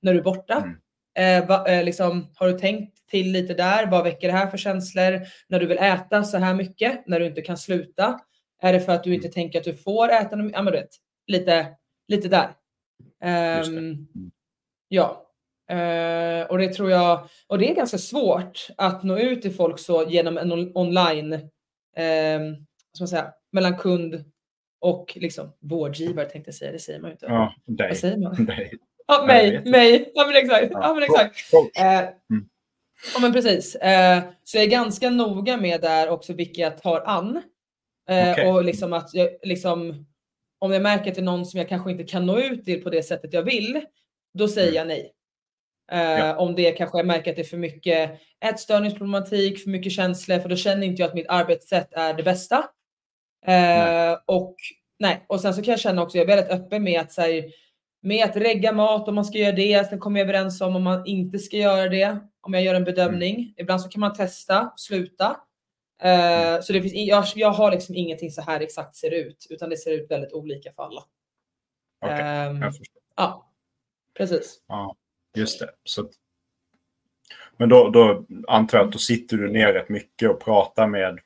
[0.00, 0.64] när du är borta?
[0.64, 1.42] Mm.
[1.42, 3.86] Eh, va, eh, liksom, har du tänkt till lite där?
[3.86, 5.20] Vad väcker det här för känslor?
[5.48, 8.20] När du vill äta så här mycket, när du inte kan sluta?
[8.60, 10.36] Är det för att du inte tänker att du får äta?
[10.36, 10.90] Ja, men du vet,
[11.26, 11.66] lite,
[12.08, 12.50] lite där.
[13.68, 14.08] Um,
[14.88, 15.26] ja.
[15.72, 19.78] Uh, och det tror jag, och det är ganska svårt att nå ut till folk
[19.78, 24.24] så genom en online, um, som man säga, mellan kund
[24.80, 27.26] och liksom vårdgivare tänkte jag säga, det säger man ju inte.
[27.26, 27.88] Ja, dig.
[27.88, 28.44] Vad säger man?
[28.44, 28.72] Dig.
[29.06, 30.12] Ja, mig, mig.
[30.14, 30.68] Ja men exakt.
[30.70, 31.54] Ja, men exakt.
[31.54, 31.84] Uh,
[32.30, 32.48] mm.
[33.14, 33.76] Ja men precis.
[33.76, 37.42] Uh, så jag är ganska noga med där också vilka jag tar an.
[38.10, 38.46] Okay.
[38.46, 40.06] Och liksom att jag liksom
[40.58, 42.82] om jag märker att det är någon som jag kanske inte kan nå ut till
[42.82, 43.80] på det sättet jag vill,
[44.38, 44.76] då säger mm.
[44.76, 45.12] jag nej.
[45.92, 46.36] Uh, ja.
[46.36, 48.10] Om det kanske jag märker att det är för mycket
[48.44, 52.56] ätstörningsproblematik, för mycket känslor, för då känner inte jag att mitt arbetssätt är det bästa.
[52.56, 52.64] Uh,
[53.44, 54.16] nej.
[54.26, 54.56] Och
[54.98, 57.44] nej, och sen så kan jag känna också, jag är väldigt öppen med att här,
[58.02, 59.88] med att regga mat om man ska göra det.
[59.88, 62.18] Sen kommer jag överens om om man inte ska göra det.
[62.40, 63.34] Om jag gör en bedömning.
[63.34, 63.54] Mm.
[63.56, 65.36] Ibland så kan man testa, sluta.
[66.04, 69.70] Uh, så det finns, jag, jag har liksom ingenting så här exakt ser ut, utan
[69.70, 71.04] det ser ut väldigt olika för alla.
[72.04, 73.02] Okay, um, jag förstår.
[73.16, 73.50] Ja,
[74.14, 74.62] precis.
[74.66, 74.96] Ja,
[75.34, 75.70] just det.
[75.84, 76.10] Så,
[77.56, 81.18] men då, då antar jag att då sitter du ner rätt mycket och pratar med,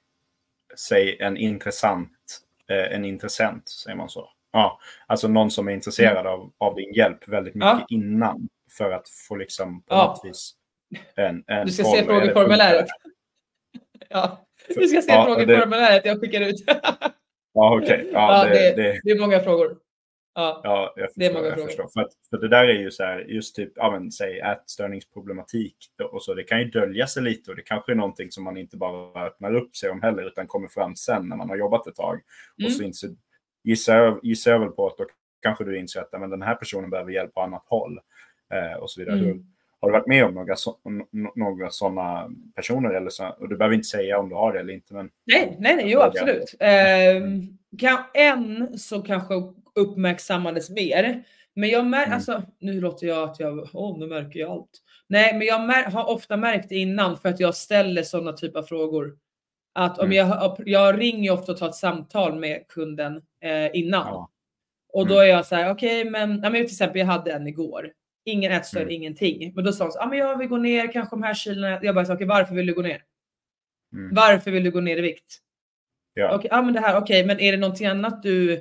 [0.77, 4.29] säg en intressant, eh, en intressent, säger man så?
[4.53, 7.87] Ja, alltså någon som är intresserad av, av din hjälp väldigt mycket ja.
[7.89, 10.07] innan för att få liksom på ja.
[10.07, 10.55] något vis
[11.14, 12.87] en, en Du ska se frågeformuläret.
[14.11, 14.47] Ja.
[14.69, 16.65] Du ska se ja, frågeformuläret jag skickar ut.
[17.55, 18.01] ja, okej.
[18.01, 18.11] Okay.
[18.13, 19.77] Ja, ja det, det, det, är många frågor.
[20.35, 21.21] Ja, ja jag förstår.
[21.21, 21.69] Det är många jag frågor.
[21.69, 21.89] förstår.
[21.89, 25.77] För, att, för det där är ju så här, just typ, ja men säg ätstörningsproblematik
[26.13, 26.35] och så.
[26.35, 29.27] Det kan ju dölja sig lite och det kanske är någonting som man inte bara
[29.27, 32.21] öppnar upp sig om heller, utan kommer fram sen när man har jobbat ett tag.
[32.59, 32.67] Mm.
[32.67, 33.11] Och så inser,
[33.65, 35.07] gissar, gissar jag väl på att då
[35.43, 38.01] kanske du inser att men den här personen behöver hjälp på annat håll.
[38.55, 39.19] Eh, och så vidare.
[39.19, 39.54] Mm.
[39.85, 40.76] Har du varit med om några, så,
[41.35, 42.91] några sådana personer?
[42.91, 44.95] Eller så, och du behöver inte säga om du har det eller inte.
[44.95, 46.55] Men nej, nej, nej jo absolut.
[46.61, 47.22] Eh,
[47.78, 49.35] kan, en så kanske
[49.74, 51.24] uppmärksammades mer.
[51.55, 52.16] Men jag märker, mm.
[52.16, 54.80] alltså nu låter jag att jag, åh nu märker jag allt.
[55.09, 55.59] Nej, men jag
[55.91, 59.16] har ofta märkt innan för att jag ställer sådana typer av frågor.
[59.74, 60.16] Att om mm.
[60.16, 64.07] jag, jag ringer ofta och tar ett samtal med kunden eh, innan.
[64.07, 64.30] Ja.
[64.93, 65.26] Och då mm.
[65.26, 67.91] är jag så här, okej, okay, men, ja, men till exempel jag hade en igår
[68.25, 68.95] ingen ätstörd, mm.
[68.95, 69.53] ingenting.
[69.55, 71.79] Men då sa hon så, ah, men jag vill gå ner kanske de här kilona.
[71.83, 73.03] Jag bara, okay, varför vill du gå ner?
[73.93, 74.14] Mm.
[74.14, 75.41] Varför vill du gå ner i vikt?
[76.14, 76.39] Ja.
[76.39, 78.53] Okay, ah, men det här, okej, okay, men är det någonting annat du,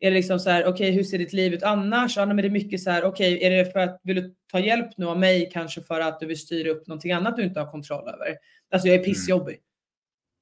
[0.00, 2.18] är det liksom så här, okej, okay, hur ser ditt liv ut annars?
[2.18, 4.34] Ah, men det är mycket så här, okej, okay, är det för att, vill du
[4.52, 7.42] ta hjälp nu av mig kanske för att du vill styra upp någonting annat du
[7.42, 8.36] inte har kontroll över?
[8.72, 9.04] Alltså jag är mm.
[9.04, 9.58] pissjobbig.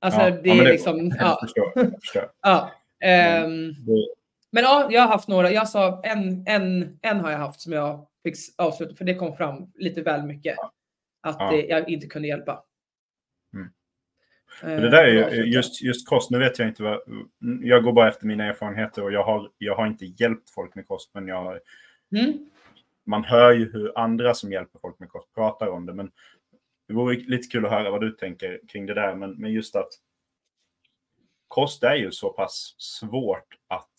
[0.00, 0.30] Alltså ja.
[0.30, 1.38] det är ja, det, liksom, ja.
[1.42, 2.30] Förstår, förstår.
[2.42, 2.70] ja.
[3.44, 3.76] Um,
[4.52, 5.50] men ja, jag har haft några.
[5.50, 9.36] Jag sa en, en, en har jag haft som jag fick avsluta för det kom
[9.36, 10.58] fram lite väl mycket.
[11.20, 11.50] Att ja.
[11.50, 12.64] det, jag inte kunde hjälpa.
[13.54, 13.68] Mm.
[14.62, 17.00] Eh, det där är ju, just, just kost, nu vet jag inte vad,
[17.62, 20.86] jag går bara efter mina erfarenheter och jag har, jag har inte hjälpt folk med
[20.86, 21.60] kost, men jag har,
[22.16, 22.50] mm.
[23.06, 26.10] man hör ju hur andra som hjälper folk med kost pratar om det, men
[26.88, 29.76] det vore lite kul att höra vad du tänker kring det där, men, men just
[29.76, 29.88] att
[31.48, 33.92] kost är ju så pass svårt att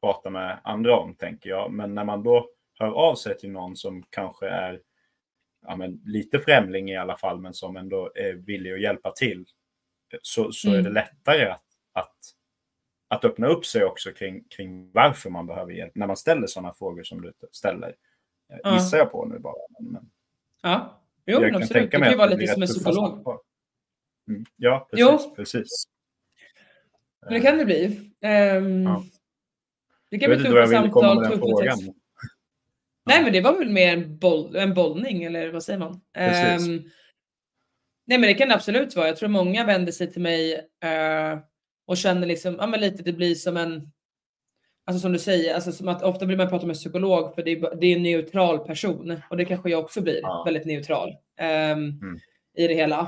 [0.00, 1.72] prata med andra om, tänker jag.
[1.72, 2.48] Men när man då
[2.80, 4.80] hör av sig till någon som kanske är
[5.66, 9.46] ja, men, lite främling i alla fall, men som ändå är villig att hjälpa till,
[10.22, 10.80] så, så mm.
[10.80, 12.16] är det lättare att, att,
[13.08, 16.72] att öppna upp sig också kring, kring varför man behöver hjälp, när man ställer sådana
[16.72, 17.94] frågor som du ställer.
[18.62, 18.74] Ja.
[18.74, 19.54] Gissar jag på nu bara.
[19.80, 20.10] Men,
[20.62, 21.90] ja, jo, men absolut.
[21.90, 23.40] Det kan ju vara lite som en psykolog.
[24.28, 24.44] Mm.
[24.56, 25.26] Ja, precis.
[25.26, 25.34] Jo.
[25.36, 25.84] precis.
[27.20, 27.86] Men det kan det bli.
[28.56, 29.04] Um, ja.
[30.08, 31.99] Det kan bli tuffa samtal, tuffa text.
[33.10, 35.92] Nej, men det var väl mer en, boll, en bollning eller vad säger man?
[35.92, 36.90] Um,
[38.06, 39.06] nej, men det kan det absolut vara.
[39.06, 41.40] Jag tror många vänder sig till mig uh,
[41.86, 43.90] och känner liksom, ja men lite det blir som en,
[44.86, 47.50] alltså som du säger, alltså som att ofta blir man prata med psykolog för det
[47.50, 50.42] är, det är en neutral person och det kanske jag också blir, ja.
[50.44, 51.08] väldigt neutral
[51.40, 52.18] um, mm.
[52.56, 53.00] i det hela.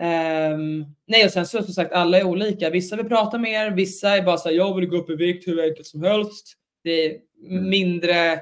[0.00, 2.70] Um, nej och sen så som sagt alla är olika.
[2.70, 5.48] Vissa vill prata mer, vissa är bara så här, jag vill gå upp i vikt
[5.48, 6.54] hur enkelt som helst.
[6.84, 7.18] Det är
[7.48, 7.70] mm.
[7.70, 8.40] mindre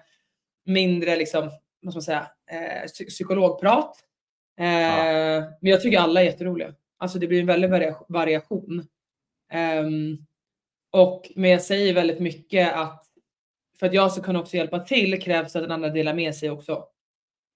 [0.69, 1.51] mindre liksom,
[1.81, 3.97] vad man säga, eh, psykologprat.
[4.61, 5.41] Eh, ja.
[5.61, 6.75] Men jag tycker alla är jätteroliga.
[6.99, 7.71] Alltså det blir en väldig
[8.09, 8.87] variation.
[9.83, 10.27] Um,
[10.91, 13.05] och, men jag säger väldigt mycket att
[13.79, 16.51] för att jag ska kunna också hjälpa till krävs att den andra delar med sig
[16.51, 16.73] också.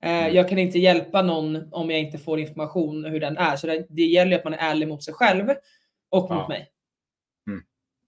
[0.04, 0.34] Uh, mm.
[0.34, 3.56] Jag kan inte hjälpa någon om jag inte får information hur den är.
[3.56, 5.48] Så det, det gäller att man är ärlig mot sig själv
[6.10, 6.34] och ja.
[6.34, 6.68] mot mig.
[7.46, 7.62] Mm.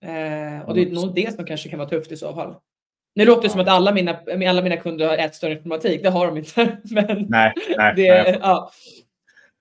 [0.05, 2.55] Uh, och det är nog det som kanske kan vara tufft i så fall.
[3.15, 6.03] Nu låter det som att alla mina, alla mina kunder har ätstörningsproblematik.
[6.03, 6.79] Det har de inte.
[6.91, 7.93] Men Nej, nej.
[7.97, 8.39] det, nej.
[8.43, 8.71] ja.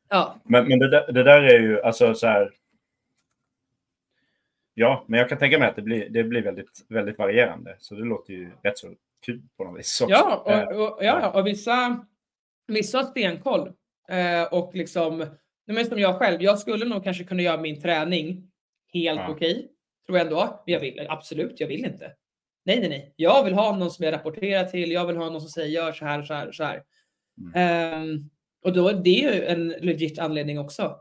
[0.09, 0.35] Ja.
[0.43, 2.51] Men, men det, där, det där är ju alltså så här.
[4.73, 7.75] Ja, men jag kan tänka mig att det blir, det blir väldigt, väldigt varierande.
[7.79, 8.93] Så det låter ju rätt så
[9.25, 10.01] kul på något vis.
[10.01, 10.15] Också.
[10.15, 12.05] Ja, Eh, och, och, ja, och vissa,
[12.67, 13.71] vissa har stenkoll.
[14.09, 15.27] Eh, och liksom, nej,
[15.75, 18.51] men som jag själv, jag skulle nog kanske kunna göra min träning
[18.93, 19.29] helt Ja.
[19.29, 19.67] okej.
[20.05, 20.63] Tror jag ändå.
[20.65, 22.11] Jag vill, absolut, jag vill inte.
[22.65, 23.13] Nej, nej, nej.
[23.15, 24.91] Jag vill ha någon som jag rapporterar till.
[24.91, 26.83] Jag vill ha någon som säger gör så här, så här, så här.
[27.41, 27.51] Mm.
[27.55, 28.29] Ehm,
[28.65, 30.97] och då, det är ju en legit anledning också.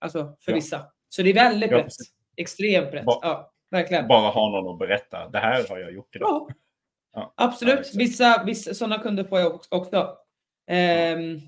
[0.00, 0.54] Alltså för Ja.
[0.54, 0.86] vissa.
[1.08, 2.12] Så det är väldigt Ja, precis.
[2.36, 3.04] Extremt rätt.
[3.04, 4.08] Ba- Ja, verkligen.
[4.08, 5.28] Bara ha någon att berätta.
[5.28, 6.28] Det här har jag gjort idag.
[6.28, 6.54] Ja,
[7.14, 7.34] Ja.
[7.36, 7.94] Absolut.
[7.94, 10.16] vissa, vissa sådana kunder får jag också.
[10.70, 11.40] Ehm,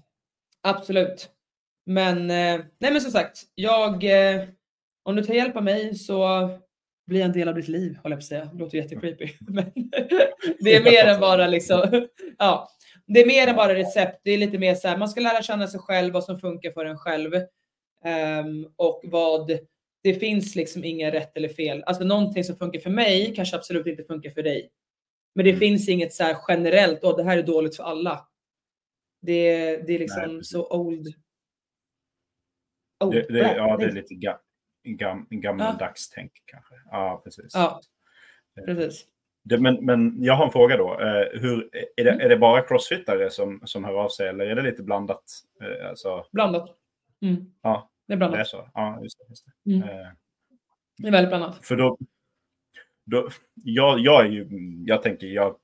[0.62, 1.31] absolut.
[1.87, 4.45] Men, eh, nej men som sagt, jag, eh,
[5.03, 6.49] om du tar hjälp av mig så
[7.17, 8.45] jag en del av ditt liv, håller jag på att säga.
[8.53, 9.29] Det låter jättecreepy.
[9.41, 9.73] Men
[10.61, 12.69] det är mer än bara liksom, ja.
[13.07, 14.21] Det är mer än bara recept.
[14.25, 16.71] Det är lite mer så här, man ska lära känna sig själv, vad som funkar
[16.73, 17.33] för en själv.
[18.05, 19.59] Ehm, och vad,
[20.03, 21.83] det finns liksom inga rätt eller fel.
[21.87, 24.71] Alltså någonting som funkar för mig kanske absolut inte funkar för dig.
[25.35, 25.61] Men det Mm.
[25.61, 28.29] finns inget så här generellt, och det här är dåligt för alla.
[29.23, 30.51] Det, det är liksom precis.
[30.51, 31.15] så old.
[33.05, 34.41] old Det, det, ja, det är lite ga,
[34.97, 36.74] gam, gammaldags tänk kanske.
[36.91, 37.55] Ja, precis.
[37.55, 37.80] Ja,
[38.66, 39.07] precis.
[39.45, 41.01] Det, men, men jag har en fråga då.
[41.01, 42.20] Eh, hur, är, det, Mm.
[42.24, 45.24] är det bara crossfittare som, som hör av sig eller är det lite blandat?
[45.62, 46.76] Eh, alltså, Blandat.
[47.22, 47.53] Mm.
[47.62, 48.49] Ja, Det är det är blandat.
[48.49, 48.70] så?
[48.74, 49.24] Ja, just det.
[49.28, 49.70] Just det.
[49.74, 49.89] Mm.
[49.89, 50.07] Eh,
[50.99, 51.66] Det är väldigt blandat.
[51.66, 51.99] För då,
[53.05, 54.49] då jag, jag är ju,
[54.86, 55.57] jag tänker, jag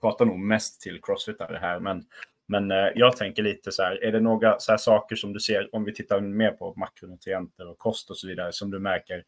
[0.00, 2.04] pratar nog mest till crossfitare här, men,
[2.46, 5.40] men eh, jag tänker lite så här, är det några så här saker som du
[5.40, 9.24] ser, om vi tittar mer på makronutrienter och kost och så vidare, som du märker,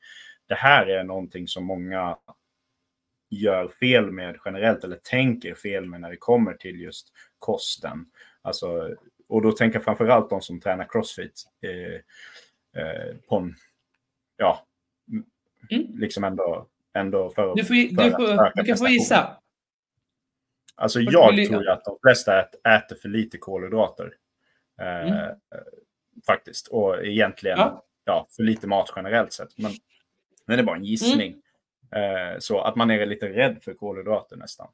[0.48, 2.16] det här är någonting som många
[3.30, 8.06] gör fel med generellt, eller tänker fel med när det kommer till just kosten.
[8.42, 8.94] Alltså,
[9.28, 11.94] och då tänker jag framförallt de som tränar crossfit eh,
[12.82, 13.54] eh, på en,
[14.36, 14.66] ja,
[15.70, 15.98] Mm.
[15.98, 19.36] liksom ändå, ändå för, Du, får, för du, att får, öka du kan få gissa.
[20.76, 24.14] Alltså Vad jag tror ju att de flesta ät, äter för lite kolhydrater.
[24.80, 25.36] Eh, Mm.
[26.26, 26.68] Faktiskt.
[26.68, 27.84] Och egentligen Ja.
[28.04, 28.26] ja.
[28.36, 29.58] för lite mat generellt sett.
[29.58, 29.72] Men,
[30.46, 31.42] men det är bara en gissning.
[31.92, 32.32] Mm.
[32.32, 34.68] Eh, så att man är lite rädd för kolhydrater nästan.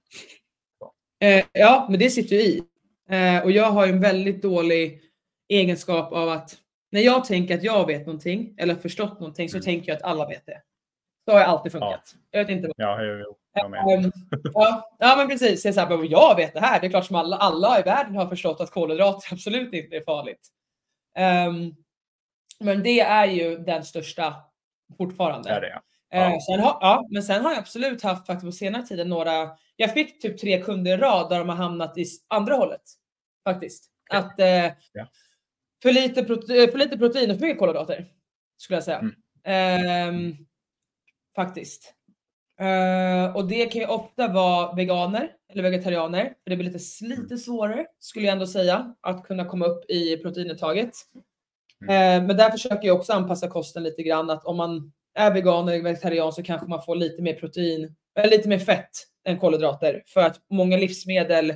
[1.21, 2.63] Eh, ja, men det sitter ju i.
[3.09, 5.01] Eh, och jag har en väldigt dålig
[5.49, 6.59] egenskap av att
[6.91, 9.65] när jag tänker att jag vet någonting eller förstått någonting så Mm.
[9.65, 10.63] tänker jag att alla vet det.
[11.25, 12.15] Så har jag alltid funkat.
[12.31, 12.73] Jag vet inte.
[12.77, 13.93] Ja, jo, jo, jag.
[13.93, 14.13] Ehm,
[14.55, 15.67] ja, ja, men precis.
[15.67, 16.81] Är så här, jag vet det här.
[16.81, 20.05] Det är klart som alla, alla i världen har förstått att kolhydrater absolut inte är
[20.05, 20.49] farligt.
[21.17, 21.75] Ehm,
[22.61, 24.35] men det är ju den största
[24.99, 25.49] fortfarande.
[25.49, 25.83] Det är det, ja.
[26.15, 26.41] Ja.
[26.41, 29.93] sen har, ja, men sen har jag absolut haft faktiskt på senare tiden några, jag
[29.93, 32.83] fick typ tre kunder i rad där de har hamnat i andra hållet.
[33.45, 33.91] Faktiskt.
[34.11, 34.19] Okej.
[34.19, 35.09] Att eh, Ja.
[35.83, 38.07] för, lite eh, för lite protein och för mycket kolhydrater.
[38.57, 38.99] Skulle jag säga.
[38.99, 39.15] Mm.
[39.45, 40.37] Ehm,
[41.37, 41.95] faktiskt.
[42.63, 46.25] Eh, och det kan ju ofta vara veganer eller vegetarianer.
[46.25, 47.21] För det blir lite, Mm.
[47.23, 50.91] lite svårare skulle jag ändå säga att kunna komma upp i proteinuttaget.
[51.83, 55.69] Eh, men där försöker jag också anpassa kosten lite grann att om man är vegan
[55.69, 58.91] eller vegetarian så kanske man får lite mer protein, eller lite mer fett
[59.25, 60.03] än kolhydrater.
[60.07, 61.55] För att många livsmedel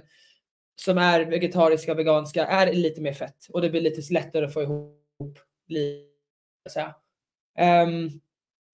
[0.80, 4.52] som är vegetariska och veganska är lite mer fett och det blir lite lättare att
[4.52, 5.38] få ihop.
[5.68, 6.06] Lite,
[6.68, 6.80] så.
[7.58, 8.10] Ehm,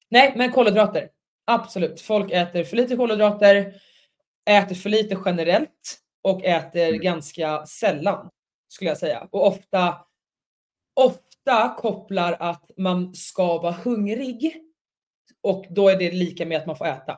[0.08, 1.08] nej, men kolhydrater.
[1.44, 2.00] Absolut.
[2.00, 3.74] Folk äter för lite kolhydrater,
[4.50, 7.00] äter för lite generellt och äter Mm.
[7.00, 8.30] ganska sällan
[8.68, 9.28] skulle jag säga.
[9.32, 9.94] Och ofta,
[10.94, 14.62] ofta kopplar att man ska vara hungrig
[15.42, 17.12] och då är det lika med att man får äta.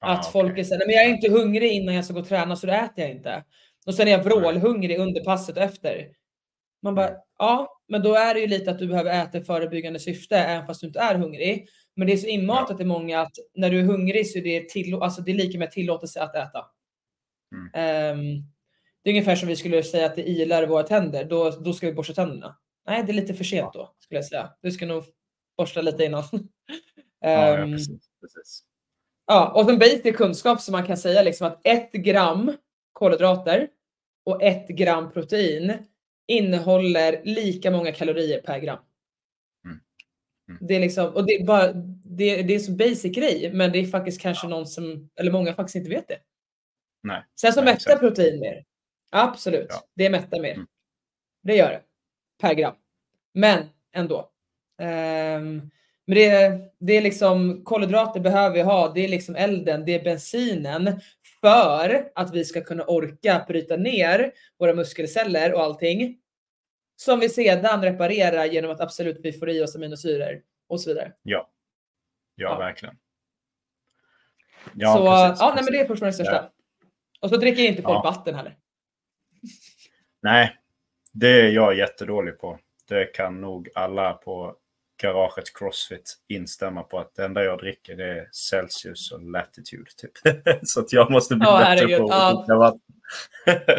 [0.00, 2.20] Att Ah, folk är såhär, "Nej, men jag är inte hungrig innan jag ska gå
[2.20, 3.44] och träna så då äter jag inte.
[3.86, 6.08] Och sen är jag vrålhungrig under passet och efter.
[6.82, 7.20] Man bara, Mm.
[7.38, 10.66] ja, men då är det ju lite att du behöver äta i förebyggande syfte även
[10.66, 11.68] fast du inte är hungrig.
[11.96, 14.68] Men det är så inmatat i många att när du är hungrig så är det,
[14.68, 16.66] tillå- alltså det är lika med tillåtelse att äta.
[17.54, 17.70] Mm.
[17.74, 18.42] Ehm,
[19.02, 21.72] det är ungefär som vi skulle säga att det ilar i våra tänder, då, då
[21.72, 22.56] ska vi borsta tänderna.
[22.86, 24.50] Nej, det är lite för sent då skulle jag säga.
[24.62, 25.04] Du ska nog
[25.56, 26.24] borsta lite innan.
[27.20, 27.88] Ja, ja, Ehm, precis.
[28.20, 28.62] precis.
[29.26, 32.52] Ja, och en basic kunskap som man kan säga liksom att ett gram
[32.92, 33.68] kolhydrater
[34.26, 35.72] och ett gram protein
[36.28, 38.78] innehåller lika många kalorier per gram.
[40.48, 40.58] Mm.
[40.66, 41.72] Det är liksom, och det är bara,
[42.04, 45.54] det, det är så basic grej, men det är faktiskt kanske någon som, eller många
[45.54, 46.18] faktiskt inte vet det.
[47.02, 47.22] Nej.
[47.40, 48.00] Sen så mättar exakt.
[48.00, 48.64] protein mer.
[49.12, 49.76] Absolut, Ja.
[49.94, 50.52] det mättar mer.
[50.54, 50.66] Mm.
[51.42, 51.80] Det gör det.
[52.40, 52.74] Per gram.
[53.34, 53.64] Men
[53.94, 54.30] ändå.
[54.80, 55.70] Ehm,
[56.06, 58.92] Men det är, det är liksom kolhydrater behöver vi ha.
[58.92, 61.00] Det är liksom elden, det är bensinen
[61.40, 66.18] för att vi ska kunna orka bryta ner våra muskelceller och allting
[66.96, 71.12] som vi sedan reparerar genom att absolut vi får i oss aminosyror och så vidare.
[71.22, 71.50] Ja,
[72.34, 72.58] ja, Ja.
[72.58, 72.98] verkligen.
[74.64, 75.70] så precis, ja, nej, men precis.
[75.72, 76.34] det är fortfarande det största.
[76.34, 76.50] Ja.
[77.20, 78.02] Och så dricker inte folk Ja.
[78.02, 78.58] vatten heller.
[80.22, 80.56] Nej,
[81.12, 82.58] det är jag jättedålig på.
[82.88, 84.56] Det kan nog alla på
[85.02, 89.90] garagets Crossfit instämma på att det enda jag dricker det är Celsius och Latitude.
[89.96, 90.12] Typ.
[90.62, 92.34] Så att jag måste bli Ja, bättre på att ja.
[92.38, 92.80] dricka vatten.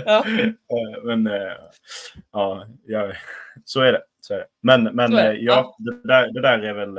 [0.06, 0.26] Ja.
[0.70, 1.54] Eh, Men eh,
[2.32, 3.14] ja, ja,
[3.66, 4.04] så är det.
[4.22, 4.48] Så är det.
[4.62, 6.96] Men, men det, eh, ja, det, där, det där är väl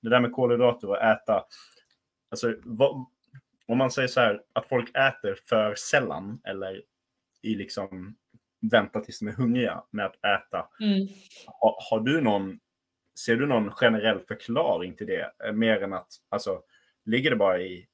[0.00, 1.44] det där med kolhydrater och äta.
[2.30, 3.06] Alltså, vad,
[3.68, 6.82] om man säger så här att folk äter för sällan eller
[7.42, 8.16] i liksom
[8.70, 10.68] vänta tills de är hungriga med att äta.
[10.80, 11.08] Mm.
[11.46, 12.58] Har, har du någon,
[13.24, 15.32] ser du någon generell förklaring till det?
[15.44, 16.62] Eh, Mer än att, alltså,
[17.04, 17.86] ligger det bara i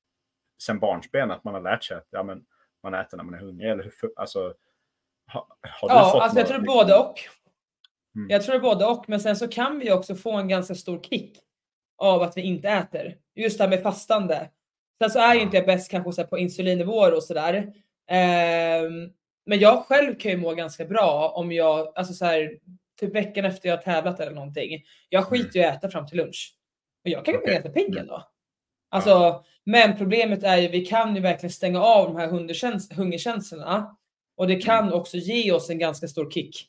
[0.62, 2.44] sen barnsben att man har lärt sig att ja, men,
[2.82, 3.70] man äter när man är hungrig?
[3.70, 4.54] Eller hur, alltså,
[5.26, 7.14] har, har du Ja, fått alltså jag tror både och.
[8.16, 8.30] Mm.
[8.30, 11.38] Jag tror både och, men sen så kan vi också få en ganska stor kick
[11.98, 13.16] av att vi inte äter.
[13.34, 14.50] Just det här med fastande.
[14.98, 17.72] Sen så är ju inte jag bäst kanske så på insulinnivåer och sådär.
[18.10, 19.12] Ehm,
[19.46, 22.58] men jag själv kan ju må ganska bra om jag, alltså så här,
[23.00, 24.82] typ veckan efter jag har tävlat eller någonting.
[25.08, 26.56] Jag skiter ju i att äta fram till lunch.
[27.04, 27.60] Och jag kan ju bli Mm.
[27.60, 27.70] Okej.
[27.72, 27.98] ganska pigg Mm.
[28.02, 28.28] ändå.
[28.90, 33.96] Alltså, men problemet är ju vi kan ju verkligen stänga av de här hungerkäns- hungerkänslorna
[34.36, 34.94] och det kan Mm.
[34.94, 36.68] också ge oss en ganska stor kick.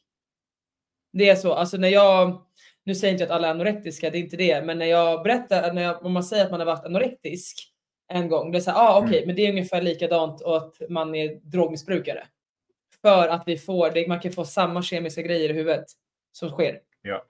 [1.13, 2.45] Det är så, alltså när jag,
[2.83, 5.23] nu säger inte jag att alla är anorektiska, det är inte det, men när jag
[5.23, 7.71] berättar, när jag, om man säger att man har varit anorektisk
[8.13, 9.27] en gång, det är så här, ah, okej, Mm.
[9.27, 12.27] men det är ungefär likadant och att man är drogmissbrukare.
[13.01, 15.85] För att vi får, det, man kan få samma kemiska grejer i huvudet
[16.35, 16.79] som sker.
[17.01, 17.25] Ja.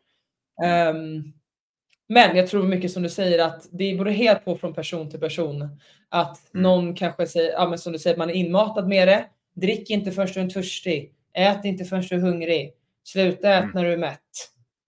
[0.66, 1.24] Ehm,
[2.08, 5.20] men jag tror mycket som du säger att det beror helt på från person till
[5.20, 5.80] person.
[6.10, 6.64] Att Mm.
[6.64, 9.26] någon kanske säger, ja, men som du säger, man är inmatad med det.
[9.56, 11.14] Drick inte förrän du är törstig.
[11.34, 12.74] Ät inte förrän du är hungrig.
[13.04, 13.72] Sluta ät Mm.
[13.76, 14.20] när du är mätt.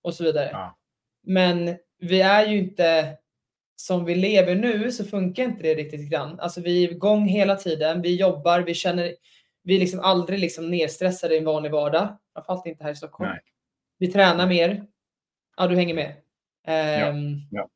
[0.01, 0.49] Och så vidare.
[0.51, 0.77] Ja.
[1.23, 3.17] Men vi är ju inte
[3.75, 6.39] som vi lever nu så funkar inte det riktigt grann.
[6.39, 8.01] Alltså vi är igång hela tiden.
[8.01, 9.15] Vi jobbar, vi känner,
[9.63, 12.17] vi är liksom aldrig liksom nedstressade i en vanlig vardag.
[12.33, 13.29] Framförallt inte här i Stockholm.
[13.31, 13.39] Nej.
[13.97, 14.85] Vi tränar mer.
[15.57, 16.15] Ja, du hänger med.
[16.63, 17.69] Ehm, ja.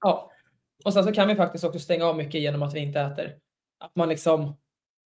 [0.00, 0.30] ja.
[0.84, 3.36] Och sen så kan vi faktiskt också stänga av mycket genom att vi inte äter.
[3.78, 4.56] Att man liksom,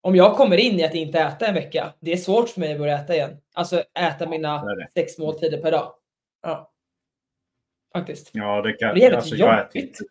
[0.01, 2.73] om jag kommer in i att inte äta en vecka, det är svårt för mig
[2.73, 3.37] att börja äta igen.
[3.53, 4.63] Alltså äta mina
[4.93, 5.93] sex måltider per dag.
[6.41, 6.71] Ja.
[7.93, 8.29] Faktiskt.
[8.33, 8.95] Ja, det kan...
[8.95, 10.03] Det är alltså, jag inte-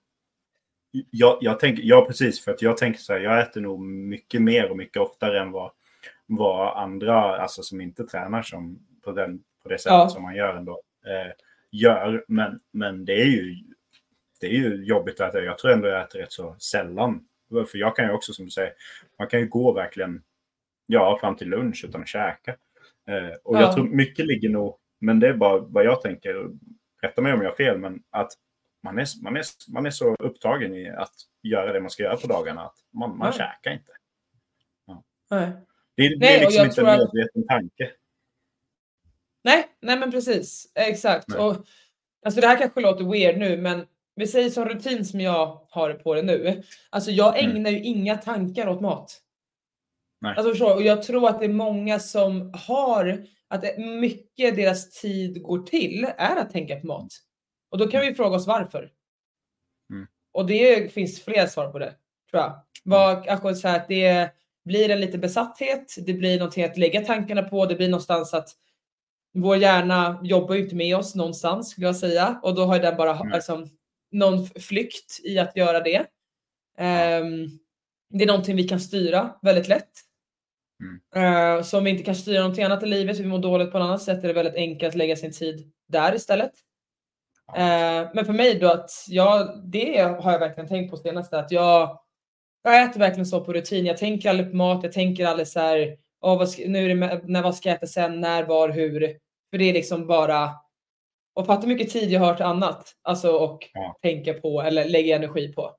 [1.10, 2.44] Jag, jag tänker, ja, precis.
[2.44, 5.50] För att jag tänker så här, jag äter nog mycket mer och mycket oftare än
[5.52, 5.70] vad,
[6.26, 10.08] vad andra, alltså som inte tränar som, på, den, på det sättet Ja.
[10.08, 11.32] som man gör ändå, eh,
[11.70, 12.24] gör.
[12.28, 13.56] Men, men det är ju
[14.40, 15.44] det är ju jobbigt att äta.
[15.44, 17.26] Jag tror ändå jag äter rätt så sällan.
[17.50, 18.72] För jag kan ju också, som du säger,
[19.18, 20.22] man kan ju gå verkligen
[20.86, 22.50] ja, fram till lunch utan att käka.
[23.08, 23.60] Eh, och Ja.
[23.60, 26.50] jag tror mycket ligger nog, men det är bara vad jag tänker,
[27.02, 28.32] rätta mig om jag har fel, men att
[28.82, 29.42] man är, man, är,
[29.72, 33.16] man är så upptagen i att göra det man ska göra på dagarna att man,
[33.18, 33.32] man Ja.
[33.32, 33.92] käkar inte.
[35.30, 35.50] Nej.
[35.96, 37.90] Det, är- det Nej, är och liksom inte en tror att- medveten tanke.
[39.44, 40.72] Nej, nej men precis.
[40.74, 41.28] Exakt.
[41.28, 41.38] Nej.
[41.38, 41.56] Och,
[42.26, 43.86] alltså det här kanske låter weird nu, men
[44.16, 46.62] vi säger som rutin som jag har på det nu.
[46.90, 47.56] Alltså jag Mm.
[47.56, 49.20] ägnar ju inga tankar åt mat.
[50.20, 50.34] Nej.
[50.36, 50.74] Alltså förstår?
[50.74, 56.06] Och jag tror att det är många som har, att mycket deras tid går till
[56.16, 57.08] är att tänka på mat.
[57.70, 58.90] Och då kan vi fråga oss varför.
[59.90, 60.06] Mm.
[60.32, 61.94] Och det finns fler svar på det,
[62.30, 62.60] tror jag.
[62.84, 64.30] Vad, alltså så här, att det
[64.64, 68.48] blir en liten besatthet, det blir någonting att lägga tankarna på, det blir någonstans att
[69.34, 72.96] vår hjärna jobbar ju inte med oss någonstans skulle jag säga och då har den
[72.96, 73.32] bara Mm.
[73.32, 73.68] liksom,
[74.12, 76.06] någon flykt i att göra det.
[76.78, 77.46] Ehm,
[78.10, 79.90] det är någonting vi kan styra väldigt lätt.
[81.14, 81.56] Mm.
[81.56, 83.72] Uh, så om vi inte kan styra någonting annat i livet, så vi mår dåligt
[83.72, 86.52] på något annat sätt, är det väldigt enkelt att lägga sin tid där istället.
[87.56, 91.50] Eh, men för mig då att jag, det har jag verkligen tänkt på senaste, att
[91.50, 92.00] jag,
[92.62, 93.86] jag äter verkligen så på rutin.
[93.86, 96.94] Jag tänker aldrig på mat, jag tänker aldrig så här, "Åh, vad ska, nu är
[96.94, 99.18] det, när, vad ska jag äta sen, när, var, hur?
[99.54, 100.50] För det är liksom bara,
[101.34, 103.96] och fatta mycket tid jag har till annat, alltså och Ja.
[104.02, 105.76] tänka på eller lägga energi på.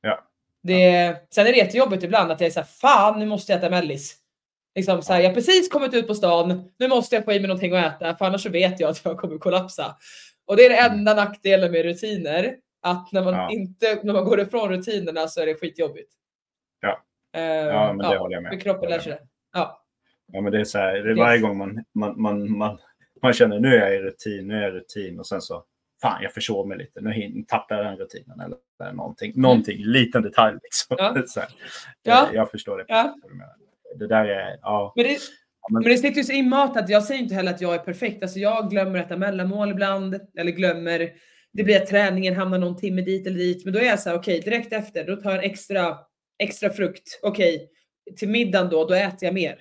[0.00, 0.24] Ja.
[0.62, 3.70] Det, sen är det jättejobbigt ibland att jag är såhär, fan nu måste jag äta
[3.70, 4.16] mellis.
[4.74, 7.40] Liksom så här, jag har precis kommit ut på stan, nu måste jag få i
[7.40, 9.96] mig någonting att äta för annars så vet jag att jag kommer kollapsa.
[10.46, 13.50] Och det är det enda nackdelen med rutiner, att när man, Ja.
[13.50, 16.12] inte, när man går ifrån rutinerna så är det skitjobbigt.
[16.80, 17.02] Ja.
[17.36, 18.52] Eh, Ja, men det håller jag med.
[18.52, 19.20] För kroppen lär sig det.
[19.52, 19.76] Ja.
[20.32, 22.78] Ja, men det är så här, det är Det- varje gång man, man, man, man,
[23.22, 25.64] man känner nu är jag i rutin, nu är jag i rutin och sen så
[26.02, 29.32] fan jag försov mig lite, nu tappar jag den rutinen eller, eller någonting.
[29.36, 29.88] Någonting, mm.
[29.88, 30.96] liten detalj liksom.
[30.98, 31.22] Ja.
[31.26, 31.40] Så
[32.02, 32.28] ja.
[32.32, 32.84] Jag förstår det.
[32.88, 33.16] Ja.
[33.98, 34.92] Det där är, ja.
[34.96, 35.18] Men det,
[35.70, 36.88] men, men det sitter ju så inmatat.
[36.88, 38.22] Jag säger inte heller att jag är perfekt.
[38.22, 41.10] Alltså jag glömmer att äta mellanmål ibland, eller glömmer
[41.52, 43.64] det blir att träningen hamnar någon timme dit eller dit.
[43.64, 45.98] Men då är jag så här, okej, okay, direkt efter, då tar jag en extra,
[46.38, 47.20] extra frukt.
[47.22, 49.58] Okej, okay, till middagen då, då äter jag mer.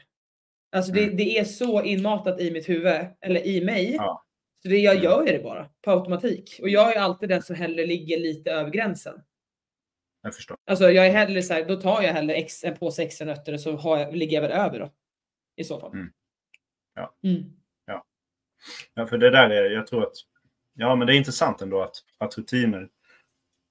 [0.71, 1.17] Alltså det, mm.
[1.17, 3.95] det är så inmatat i mitt huvud, eller i mig.
[3.95, 4.25] Ja.
[4.63, 5.03] Så det, jag mm.
[5.03, 6.59] gör ju det bara på automatik.
[6.61, 9.21] Och jag är alltid den som hellre ligger lite över gränsen.
[10.21, 10.57] Jag förstår.
[10.65, 13.53] Alltså jag är hellre så här, då tar jag hellre ex, en påse extra nötter
[13.53, 14.91] och så har jag, ligger jag väl över då.
[15.55, 15.93] I så fall.
[15.93, 16.11] Mm.
[16.95, 17.15] Ja.
[17.23, 17.43] Mm.
[17.85, 18.05] ja.
[18.93, 20.15] Ja, för det där är, jag tror att,
[20.73, 22.89] ja men det är intressant ändå att, att rutiner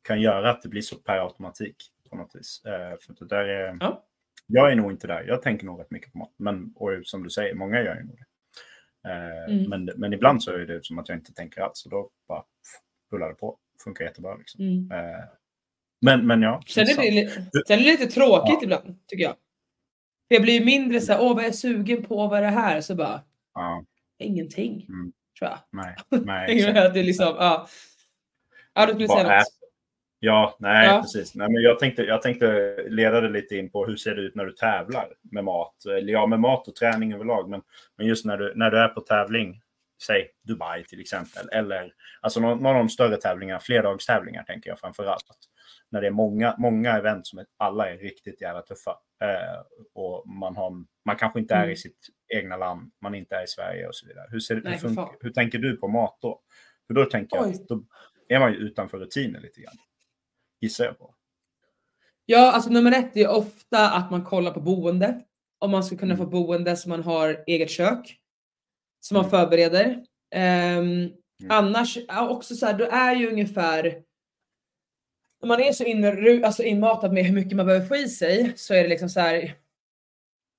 [0.02, 1.76] kan göra att det blir så per automatik
[2.10, 2.64] på något vis.
[2.64, 4.07] Eh, för det där är, ja.
[4.48, 5.24] Jag är nog inte där.
[5.28, 6.32] Jag tänker nog rätt mycket på mat.
[6.36, 8.24] Men och som du säger, många gör ju nog det.
[9.10, 9.70] Eh, mm.
[9.70, 11.84] men, men ibland så är det som att jag inte tänker alls.
[11.84, 12.44] Och då bara
[13.12, 13.58] rullar det på.
[13.84, 14.36] Funkar jättebra.
[14.36, 14.64] Liksom.
[14.64, 14.90] Mm.
[14.90, 15.24] Eh,
[16.00, 16.62] men, men ja.
[16.66, 17.30] Sen är, det,
[17.66, 18.60] sen är det lite tråkigt ja.
[18.62, 19.34] ibland, tycker jag.
[20.28, 22.48] För jag blir mindre så här, åh vad är jag sugen på, vad är det
[22.48, 22.80] här?
[22.80, 23.22] Så bara,
[23.54, 23.84] ja.
[24.18, 24.86] ingenting.
[24.88, 25.12] Mm.
[25.38, 25.58] Tror jag.
[25.70, 25.96] Nej,
[26.26, 26.72] nej.
[26.92, 27.68] det är liksom, ja.
[28.74, 29.57] Ja, du skulle säga något.
[30.20, 31.00] Ja, nej ja.
[31.00, 31.34] precis.
[31.34, 34.34] Nej, men jag, tänkte, jag tänkte leda det lite in på hur ser det ut
[34.34, 35.84] när du tävlar med mat?
[35.86, 37.50] Eller ja, med mat och träning överlag.
[37.50, 37.62] Men,
[37.96, 39.60] men just när du, när du är på tävling,
[40.06, 41.48] säg Dubai till exempel.
[41.52, 45.24] Eller alltså någon, någon av de större tävlingarna, flerdagstävlingar tänker jag framför allt.
[45.90, 48.90] När det är många, många event som är, alla är riktigt jävla tuffa.
[49.22, 49.60] Eh,
[49.94, 51.72] och man, har, man kanske inte är mm.
[51.72, 54.26] i sitt egna land, man inte är i Sverige och så vidare.
[54.30, 56.40] Hur, ser, nej, hur, hur tänker du på mat då?
[56.86, 57.84] För då tänker jag att då
[58.28, 59.76] är man ju utanför rutiner lite grann
[60.60, 61.14] gissar jag på.
[62.26, 65.20] Ja, alltså nummer ett är ofta att man kollar på boende.
[65.58, 66.30] Om man ska kunna få mm.
[66.30, 68.18] boende så man har eget kök.
[69.00, 69.30] Som man mm.
[69.30, 70.04] förbereder.
[70.78, 71.12] Um.
[71.48, 74.02] Annars, också så här, då är ju ungefär
[75.40, 78.52] när man är så in, alltså inmatad med hur mycket man behöver få i sig
[78.56, 79.54] så är det liksom så här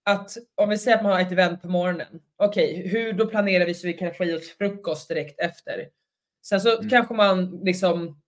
[0.06, 2.22] att om vi säger att man har ett event på morgonen.
[2.38, 5.90] Okej, okay, hur då planerar vi så vi kan få i oss frukost direkt efter.
[6.46, 6.90] Sen så mm.
[6.90, 8.22] kanske man liksom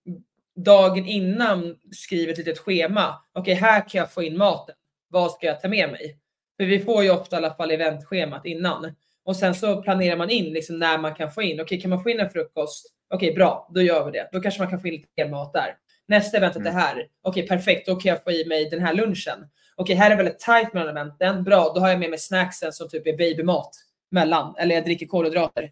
[0.56, 3.14] dagen innan skriver ett litet schema.
[3.32, 4.74] Okej, okay, här kan jag få in maten.
[5.08, 6.18] Vad ska jag ta med mig?
[6.56, 8.94] För vi får ju ofta i alla fall eventschemat innan
[9.24, 11.54] och sen så planerar man in liksom när man kan få in.
[11.54, 12.86] Okej, okay, kan man få in en frukost?
[13.14, 14.28] Okej, okay, bra, då gör vi det.
[14.32, 15.76] Då kanske man kan få in lite mat där.
[16.08, 16.74] Nästa event är mm.
[16.74, 17.06] det här.
[17.22, 19.38] Okej, perfekt, då kan jag få i mig den här lunchen.
[19.76, 21.44] Okej, här är väldigt tight mellan eventen.
[21.44, 23.70] Bra, då har jag med mig snacksen som typ är babymat
[24.10, 25.70] mellan eller jag dricker kolhydrater.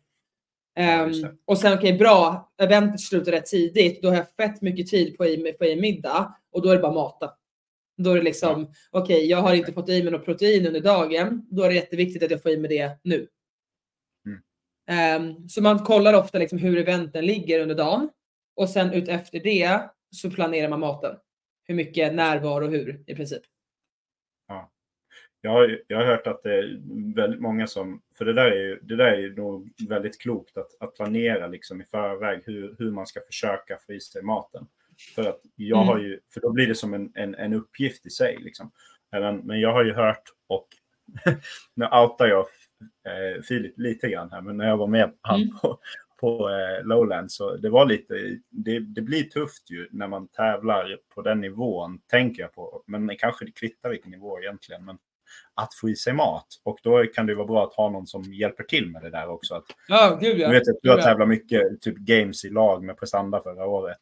[0.79, 4.03] Um, och sen okej okay, bra, eventet slutar rätt tidigt.
[4.03, 6.83] Då har jag fett mycket tid på i, på i middag och då är det
[6.83, 7.31] bara mata.
[7.97, 9.01] Då är det liksom ja.
[9.01, 11.47] okej, okay, jag har inte fått i mig något protein under dagen.
[11.51, 13.29] Då är det jätteviktigt att jag får i mig det nu.
[14.27, 15.27] Mm.
[15.27, 18.11] Um, så man kollar ofta liksom hur eventen ligger under dagen
[18.57, 21.16] och sen ut efter det så planerar man maten.
[21.64, 23.43] Hur mycket närvaro och hur i princip.
[25.43, 26.80] Jag har, jag har hört att det är
[27.14, 30.57] väldigt många som, för det där är ju, det där är ju nog väldigt klokt
[30.57, 34.66] att, att planera liksom i förväg hur, hur man ska försöka få i sig maten.
[35.14, 35.88] För att jag mm.
[35.88, 38.70] har ju, för då blir det som en, en, en uppgift i sig liksom.
[39.12, 40.68] Men, men jag har ju hört och
[41.74, 42.47] nu outar jag
[43.07, 45.57] eh, Filip lite grann här, men när jag var med han mm.
[45.57, 45.78] på,
[46.20, 48.14] på eh, Lowland så det var lite,
[48.51, 52.82] det, det, blir tufft ju när man tävlar på den nivån, tänker jag på.
[52.86, 54.84] Men kanske det kvittar vilken nivå egentligen.
[54.84, 54.99] Men
[55.55, 56.47] att få i sig mat.
[56.64, 59.28] Och då kan det vara bra att ha någon som hjälper till med det där
[59.28, 59.55] också.
[59.55, 60.49] Att, ja, gud ja.
[60.49, 64.01] Du vet att du har tävlat mycket typ games i lag med prestanda förra året.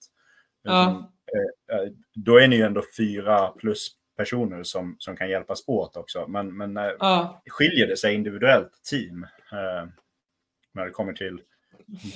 [0.63, 1.13] Ja.
[1.35, 5.97] Eh, eh, då är ni ju ändå fyra plus personer som, som kan hjälpas åt
[5.97, 6.27] också.
[6.29, 7.43] Men, men eh, ja.
[7.47, 9.27] skiljer det sig individuellt team
[10.75, 11.41] när det kommer till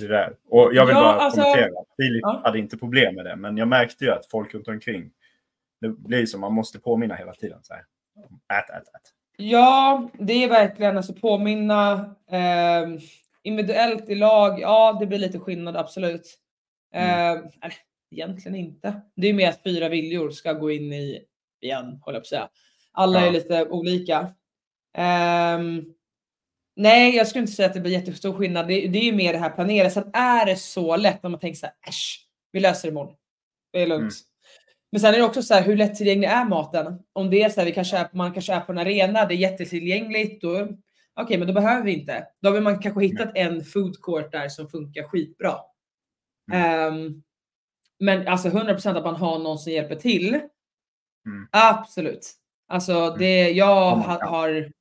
[0.01, 0.37] det där?
[0.49, 1.85] Och jag vill ja, bara alltså, kommentera.
[1.97, 2.41] Filip ja.
[2.45, 5.11] hade inte problem med det, men jag märkte ju att folk runt omkring,
[5.81, 7.59] det blir som man måste påminna hela tiden.
[7.63, 7.85] Så här.
[8.53, 9.13] Ät, ät, ät.
[9.37, 12.15] Ja, det är verkligen alltså påminna.
[12.31, 12.89] Eh,
[13.43, 16.39] individuellt i lag, ja det blir lite skillnad absolut.
[16.95, 17.51] Eh, mm.
[18.11, 19.01] egentligen inte.
[19.17, 21.25] Det är mer att fyra viljor ska gå in i
[21.61, 22.49] igen, håller jag på att säga.
[22.93, 23.27] Alla ja.
[23.27, 24.19] är lite olika.
[24.97, 25.59] Eh,
[26.77, 28.69] nej, jag skulle inte säga att det blir jättestor skillnad.
[28.69, 29.91] Det, det är ju mer det här planera.
[29.91, 33.17] Sen är det så lätt när man tänker så här, äsch, vi löser det imorgon.
[33.73, 34.01] Det är lugnt.
[34.03, 34.32] Mm.
[34.93, 36.99] Men sen är det också så här, hur lättillgänglig är maten?
[37.13, 39.35] Om det är så här, vi kanske är, man kanske är på en arena, det
[39.35, 40.77] är jättetillgängligt, då, okej,
[41.25, 42.27] okay, men då behöver vi inte.
[42.41, 43.53] Då har man kanske hittat mm.
[43.53, 45.55] en food court där som funkar skitbra.
[46.53, 46.95] Mm.
[46.95, 47.23] Um,
[47.99, 50.35] men alltså 100% att man har någon som hjälper till.
[51.27, 51.49] Mm.
[51.53, 52.33] Absolut.
[52.69, 53.19] Alltså mm.
[53.19, 54.73] det jag har, har,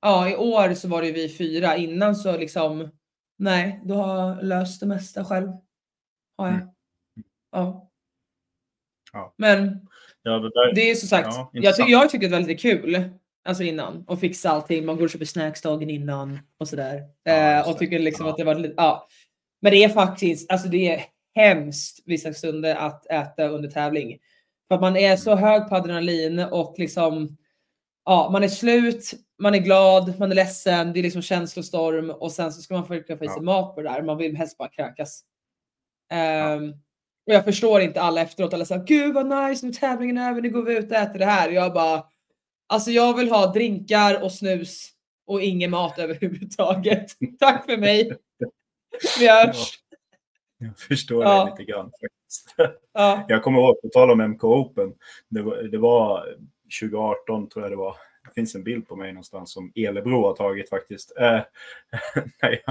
[0.00, 1.76] ja i år så var det vi fyra.
[1.76, 2.90] Innan så liksom,
[3.38, 5.48] nej, du har löst det mesta själv.
[6.36, 6.54] har jag.
[6.54, 6.68] Mm.
[7.52, 7.87] Ja.
[9.12, 9.34] Ja.
[9.38, 9.88] Men
[10.22, 12.60] Ja, det där, det är som sagt, Ja, jag, ty jag tycker det är väldigt
[12.60, 13.10] kul.
[13.44, 14.86] Alltså innan och fixa allting.
[14.86, 17.02] Man går och köper snacks dagen innan och sådär.
[17.28, 19.08] Eh, och tycker liksom att det var lite, ja.
[19.62, 21.04] Men det är faktiskt, alltså det är
[21.34, 24.18] hemskt vissa stunder att äta under tävling.
[24.68, 25.44] För att man är så Mm.
[25.44, 27.36] hög på adrenalin och liksom,
[28.04, 32.32] ja, man är slut, man är glad, man är ledsen, det är liksom känslostorm och
[32.32, 34.02] sen så ska man försöka få i sig mat på det där.
[34.02, 35.20] Man vill helst bara kräkas.
[36.12, 36.72] Ehm,
[37.28, 40.40] och jag förstår inte alla efteråt, alla säger gud vad nice, nu är tävlingen över,
[40.40, 41.50] nu går vi ut och äter det här.
[41.50, 42.04] Jag bara,
[42.66, 44.88] alltså jag vill ha drinkar och snus
[45.26, 47.10] och ingen mat överhuvudtaget.
[47.38, 48.12] Tack för mig.
[49.18, 49.78] Vi hörs.
[50.58, 51.44] Jag förstår Ja.
[51.44, 51.90] det lite grann.
[52.92, 53.24] Ja.
[53.28, 54.94] Jag kommer ihåg, på tal om MK Open,
[55.28, 56.26] det var, det var
[56.80, 57.96] 2018 tror jag det var.
[58.38, 61.16] Finns en bild på mig någonstans som Elebro har tagit faktiskt.
[61.20, 61.40] Eh,
[62.42, 62.64] nej,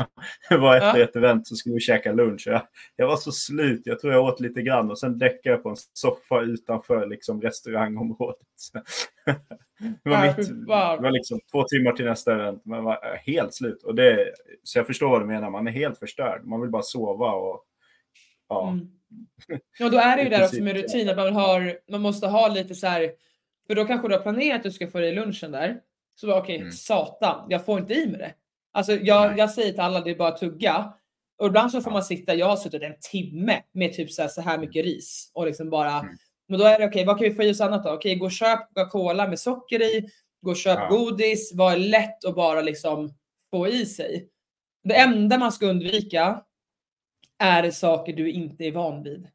[0.50, 1.04] det var efter Ja.
[1.04, 2.48] ett event så skulle vi käka lunch.
[2.48, 2.62] Jag,
[2.96, 5.70] jag var så slut, jag tror jag åt lite grann och sen däckade jag på
[5.70, 8.38] en soffa utanför liksom, restaurangområdet.
[10.04, 10.66] Det, var Ja, mitt, det
[11.02, 12.66] var liksom två timmar till nästa event.
[12.66, 13.84] Man var eh, helt slut.
[13.84, 16.46] Och det, så jag förstår vad du menar, man är helt förstörd.
[16.46, 17.64] Man vill bara sova och
[18.50, 18.70] ja.
[18.70, 18.90] Mm.
[19.84, 20.84] Och då är det ju där också med ja.
[20.84, 23.12] rutin att man, har, man måste ha lite så här,
[23.68, 25.80] för då kanske du har planerat att du ska få i lunchen där.
[26.16, 26.72] Så okej, Mm.
[26.72, 28.34] satan, jag får inte i mig det.
[28.74, 30.94] Alltså jag, jag säger till alla, det är bara att tugga.
[31.38, 34.30] Och ibland så får man sitta, jag har suttit en timme med typ så här,
[34.30, 36.16] så här mycket ris och liksom bara, Mm.
[36.48, 37.90] men då är det okej, vad kan vi få i oss annat då?
[37.92, 40.10] Okej, gå och köp Coca-Cola med socker i,
[40.42, 40.88] gå och köp Ja.
[40.90, 43.14] godis, är lätt att bara liksom
[43.52, 44.30] få i sig.
[44.84, 46.44] Det enda man ska undvika
[47.40, 49.28] är saker du inte är van vid.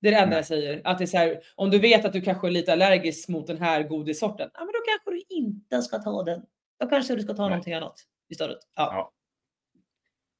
[0.00, 0.36] Det är det enda Nej.
[0.36, 0.80] jag säger.
[0.84, 3.46] Att det är så här, om du vet att du kanske är lite allergisk mot
[3.46, 6.42] den här godissorten, ja, men då kanske du inte ska ta den.
[6.80, 7.50] Då kanske du ska ta Nej.
[7.50, 8.58] någonting annat istället.
[8.76, 8.92] Ja.
[8.92, 9.12] Ja.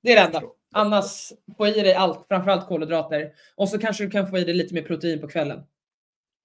[0.03, 0.43] Det är det enda.
[0.75, 3.33] Annars få i dig allt, framförallt kolhydrater.
[3.57, 5.63] Och så kanske du kan få i dig lite mer protein på kvällen.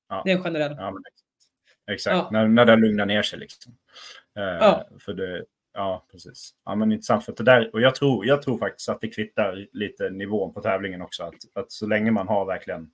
[0.10, 0.22] Ja.
[0.26, 0.76] Det är en generell.
[0.78, 0.94] Ja,
[1.92, 2.16] exakt.
[2.16, 2.30] Ja.
[2.32, 3.40] När, när det lugnar ner sig.
[3.40, 3.78] Liksom.
[4.38, 4.88] Eh, Ja.
[5.00, 6.52] För det, ja, precis.
[6.66, 7.26] Ja, men intressant.
[7.26, 10.62] För det där, och jag tror, jag tror faktiskt att det kvittar lite nivån på
[10.62, 11.24] tävlingen också.
[11.24, 12.92] Att, att så länge man har verkligen...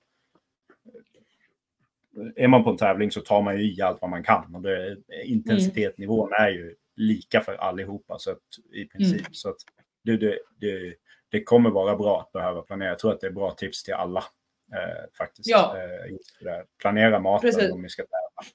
[2.36, 4.54] Är man på en tävling så tar man ju i allt vad man kan.
[4.54, 8.38] Och det, intensitetsnivån är ju lika för allihopa så att,
[8.72, 9.20] i princip.
[9.20, 9.32] Mm.
[9.32, 9.56] Så att
[10.04, 10.94] det, det, det,
[11.28, 12.88] det kommer vara bra att behöva planera.
[12.88, 14.24] Jag tror att det är bra tips till alla.
[14.72, 15.48] Eh, faktiskt.
[15.48, 15.76] Ja.
[15.78, 16.60] Eh.
[16.78, 17.72] Planera maten Precis.
[17.72, 18.50] om vi ska tävla.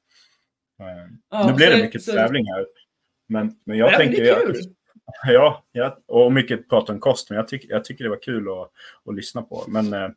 [0.92, 2.66] Eh, Ja, nu så det mycket så- tävling här.
[3.28, 4.22] Men, men jag Ja, tänker...
[4.24, 4.56] det är jag- kul.
[5.28, 7.30] Ja, ja, och mycket prat om kost.
[7.30, 8.72] Men jag, tyck, jag tycker det var kul att,
[9.06, 9.64] att lyssna på.
[9.68, 10.10] Men eh,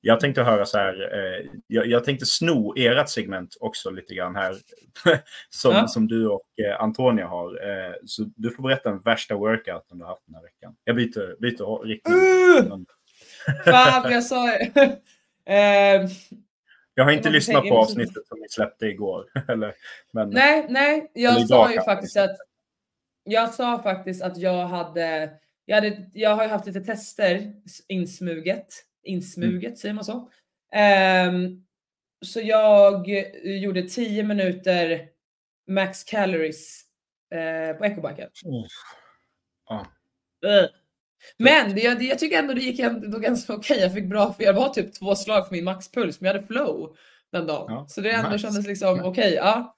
[0.00, 1.14] jag tänkte höra så här.
[1.14, 4.56] Eh, jag, jag tänkte sno ert segment också lite grann här.
[5.50, 5.88] som, Ja.
[5.88, 7.68] som du och eh, Antonia har.
[7.70, 10.76] Eh, så du får berätta den värsta workouten du har haft den här veckan.
[10.84, 12.16] Jag byter, byter riktning.
[12.16, 12.84] Uh!
[13.64, 14.50] Fan, jag sa...
[15.46, 16.06] Ehm,
[16.94, 19.24] Jag har Jag inte måste lyssnat på jag avsnittet som ni släppte igår.
[19.48, 19.74] Eller,
[20.12, 22.36] men, Nej, nej, jag sa ju faktiskt att
[23.24, 25.30] jag sa faktiskt att jag hade,
[25.64, 27.52] jag hade, jag har ju haft lite tester
[27.88, 28.66] insmuget,
[29.04, 29.76] insmuget Mm.
[29.76, 30.30] säger man så.
[30.72, 31.64] Ehm,
[32.26, 33.08] så jag
[33.44, 35.08] gjorde 10 minuter
[35.68, 36.82] max calories
[37.34, 38.28] eh, på ecobiken.
[38.44, 38.66] Oh.
[39.68, 39.86] Ja.
[41.38, 43.80] Men det, jag, jag tycker ändå det gick ändå ganska okej.
[43.80, 46.46] Jag fick bra, för jag var typ två slag för min maxpuls, men jag hade
[46.46, 46.96] flow
[47.32, 47.66] den dagen.
[47.72, 48.42] Ja, så det ändå nice.
[48.42, 49.34] kändes liksom okej.
[49.34, 49.76] ja.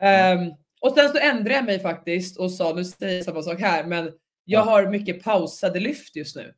[0.00, 0.50] Ehm,
[0.80, 3.84] och sen så ändrade jag mig faktiskt och sa, nu säger jag samma sak här,
[3.84, 4.12] men jag
[4.44, 4.70] Ja.
[4.70, 6.54] har mycket pausade lyft just nu.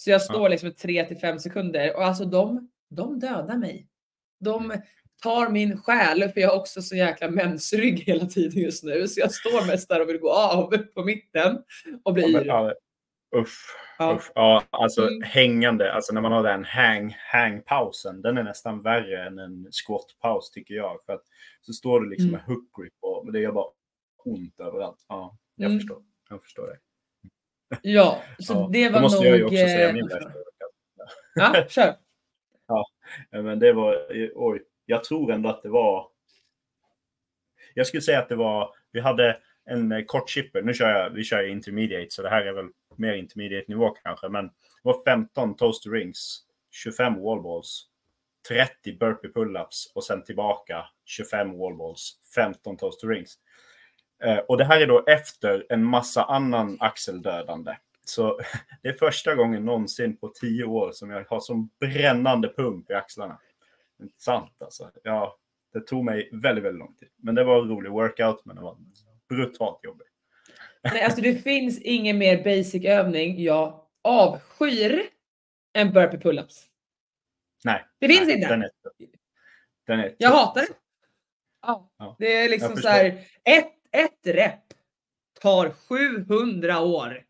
[0.00, 3.86] Så jag står liksom 3 till 5 sekunder och alltså de, de dödar mig.
[4.40, 4.72] De
[5.22, 9.08] tar min själ för jag har också så jäkla mensrygg hela tiden just nu.
[9.08, 11.62] Så jag står mest där och vill gå av på mitten
[12.04, 12.46] och bli Ja, men, yr.
[12.46, 12.74] ja,
[13.36, 13.58] uff.
[13.98, 14.14] Ja.
[14.16, 15.22] Uff, ja, alltså Mm.
[15.22, 20.50] hängande, alltså när man har den hang, hang-pausen, den är nästan värre än en squat-paus
[20.50, 20.98] tycker jag.
[21.06, 21.22] För att
[21.60, 22.40] så står du liksom Mm.
[22.40, 23.66] med hook grip och det gör bara
[24.24, 25.04] ont överallt.
[25.08, 25.78] Ja, jag Mm.
[25.80, 26.02] förstår.
[26.30, 26.76] Jag förstår det.
[27.82, 29.26] Ja, så Ja, det var måste nog...
[29.26, 30.32] jag ju också säga eh, min värsta.
[31.34, 31.94] Ja, kör.
[32.70, 32.86] Ja,
[33.42, 36.08] Men det var, oj, jag tror ändå att det var...
[37.74, 40.62] Jag skulle säga att det var, vi hade en eh, kort chipper.
[40.62, 44.28] Nu kör jag, vi kör intermediate, så det här är väl mer intermediate nivå kanske.
[44.28, 44.52] Men det
[44.82, 47.86] var 15 toaster rings, 25 wallballs,
[48.48, 53.38] 30 burpee pull-ups och sen tillbaka 25 wallballs, 15 toaster rings.
[54.24, 57.76] Eh, och det här är då efter en massa annan axeldödande.
[58.04, 58.40] Så
[58.82, 62.94] det är första gången någonsin på tio år som jag har som brännande pump i
[62.94, 63.38] axlarna.
[64.02, 64.90] Inte sant alltså.
[65.02, 65.38] Ja,
[65.72, 67.08] det tog mig väldigt, väldigt lång tid.
[67.16, 68.76] Men det var en rolig workout, men det var
[69.28, 70.06] brutalt jobbig.
[70.82, 75.02] Nej, alltså det finns ingen mer basic övning jag avskyr
[75.74, 76.64] än burpee pull-ups.
[77.64, 77.84] Nej.
[77.98, 78.48] Det finns nej, inte.
[78.48, 78.70] Den är,
[79.86, 80.60] den är Jag hatar det.
[80.60, 80.74] alltså.
[81.62, 81.90] Ja.
[81.98, 82.16] Ja.
[82.18, 83.06] Det är liksom så här.
[83.44, 84.60] Ett, ett rep
[85.40, 87.24] tar 700 år.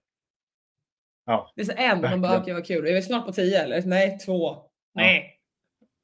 [1.27, 2.01] Ja, Det är så en.
[2.01, 2.87] Man bara okej vad kul.
[2.87, 3.83] Är vi snart på 10 eller?
[3.83, 4.57] Nej, två.
[4.95, 5.41] Nej,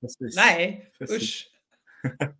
[0.00, 0.36] precis.
[0.36, 1.22] nej, Precis.
[1.22, 1.50] usch.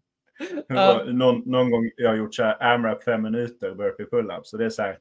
[0.68, 1.04] Ja.
[1.06, 4.46] Någon, någon gång jag har gjort så här AMRAP fem minuter burpee pull-up.
[4.46, 4.98] Så det är så här.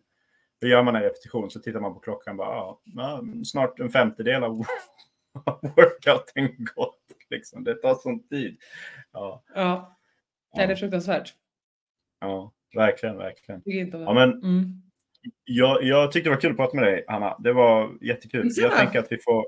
[0.61, 3.89] Då gör man en repetition så tittar man på klockan bara ja, ja, snart en
[3.89, 4.57] femtedel av
[5.75, 6.99] workouten gått.
[7.29, 7.63] Liksom.
[7.63, 8.57] Det tar sån tid.
[9.11, 9.97] Ja, Ja,
[10.55, 11.33] Nej, det är ja, fruktansvärt.
[12.19, 13.61] ja verkligen, verkligen.
[13.65, 13.71] Det.
[13.97, 14.81] Ja, men Mm.
[15.43, 17.37] jag, jag tyckte det var kul att prata med dig, Hanna.
[17.39, 18.43] Det var jättekul.
[18.43, 18.67] Detsamma.
[18.67, 19.45] Jag tänker att vi får...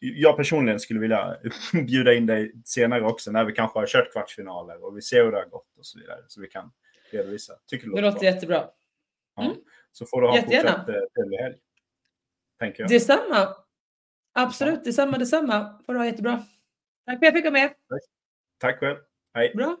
[0.00, 1.36] Jag personligen skulle vilja
[1.86, 5.30] bjuda in dig senare också när vi kanske har kört kvartsfinaler och vi ser hur
[5.32, 6.18] det har gått och så vidare.
[6.28, 6.72] Så vi kan
[7.10, 7.52] redovisa.
[7.66, 8.24] Tycker Det låter bra.
[8.24, 8.68] jättebra.
[9.36, 9.42] Ja.
[9.44, 9.56] Mm.
[9.92, 10.68] Så får du ha Jättegärna.
[10.70, 11.56] fortsatt eh, trevlig helg.
[12.58, 12.90] Tänker jag.
[12.90, 13.48] Detsamma.
[14.32, 15.82] Absolut, detsamma, detsamma.
[15.86, 16.42] Får du ha jättebra.
[17.06, 17.74] Tack för att jag fick vara med.
[18.58, 18.96] Tack själv.
[19.34, 19.52] Hej.
[19.56, 19.76] Bra.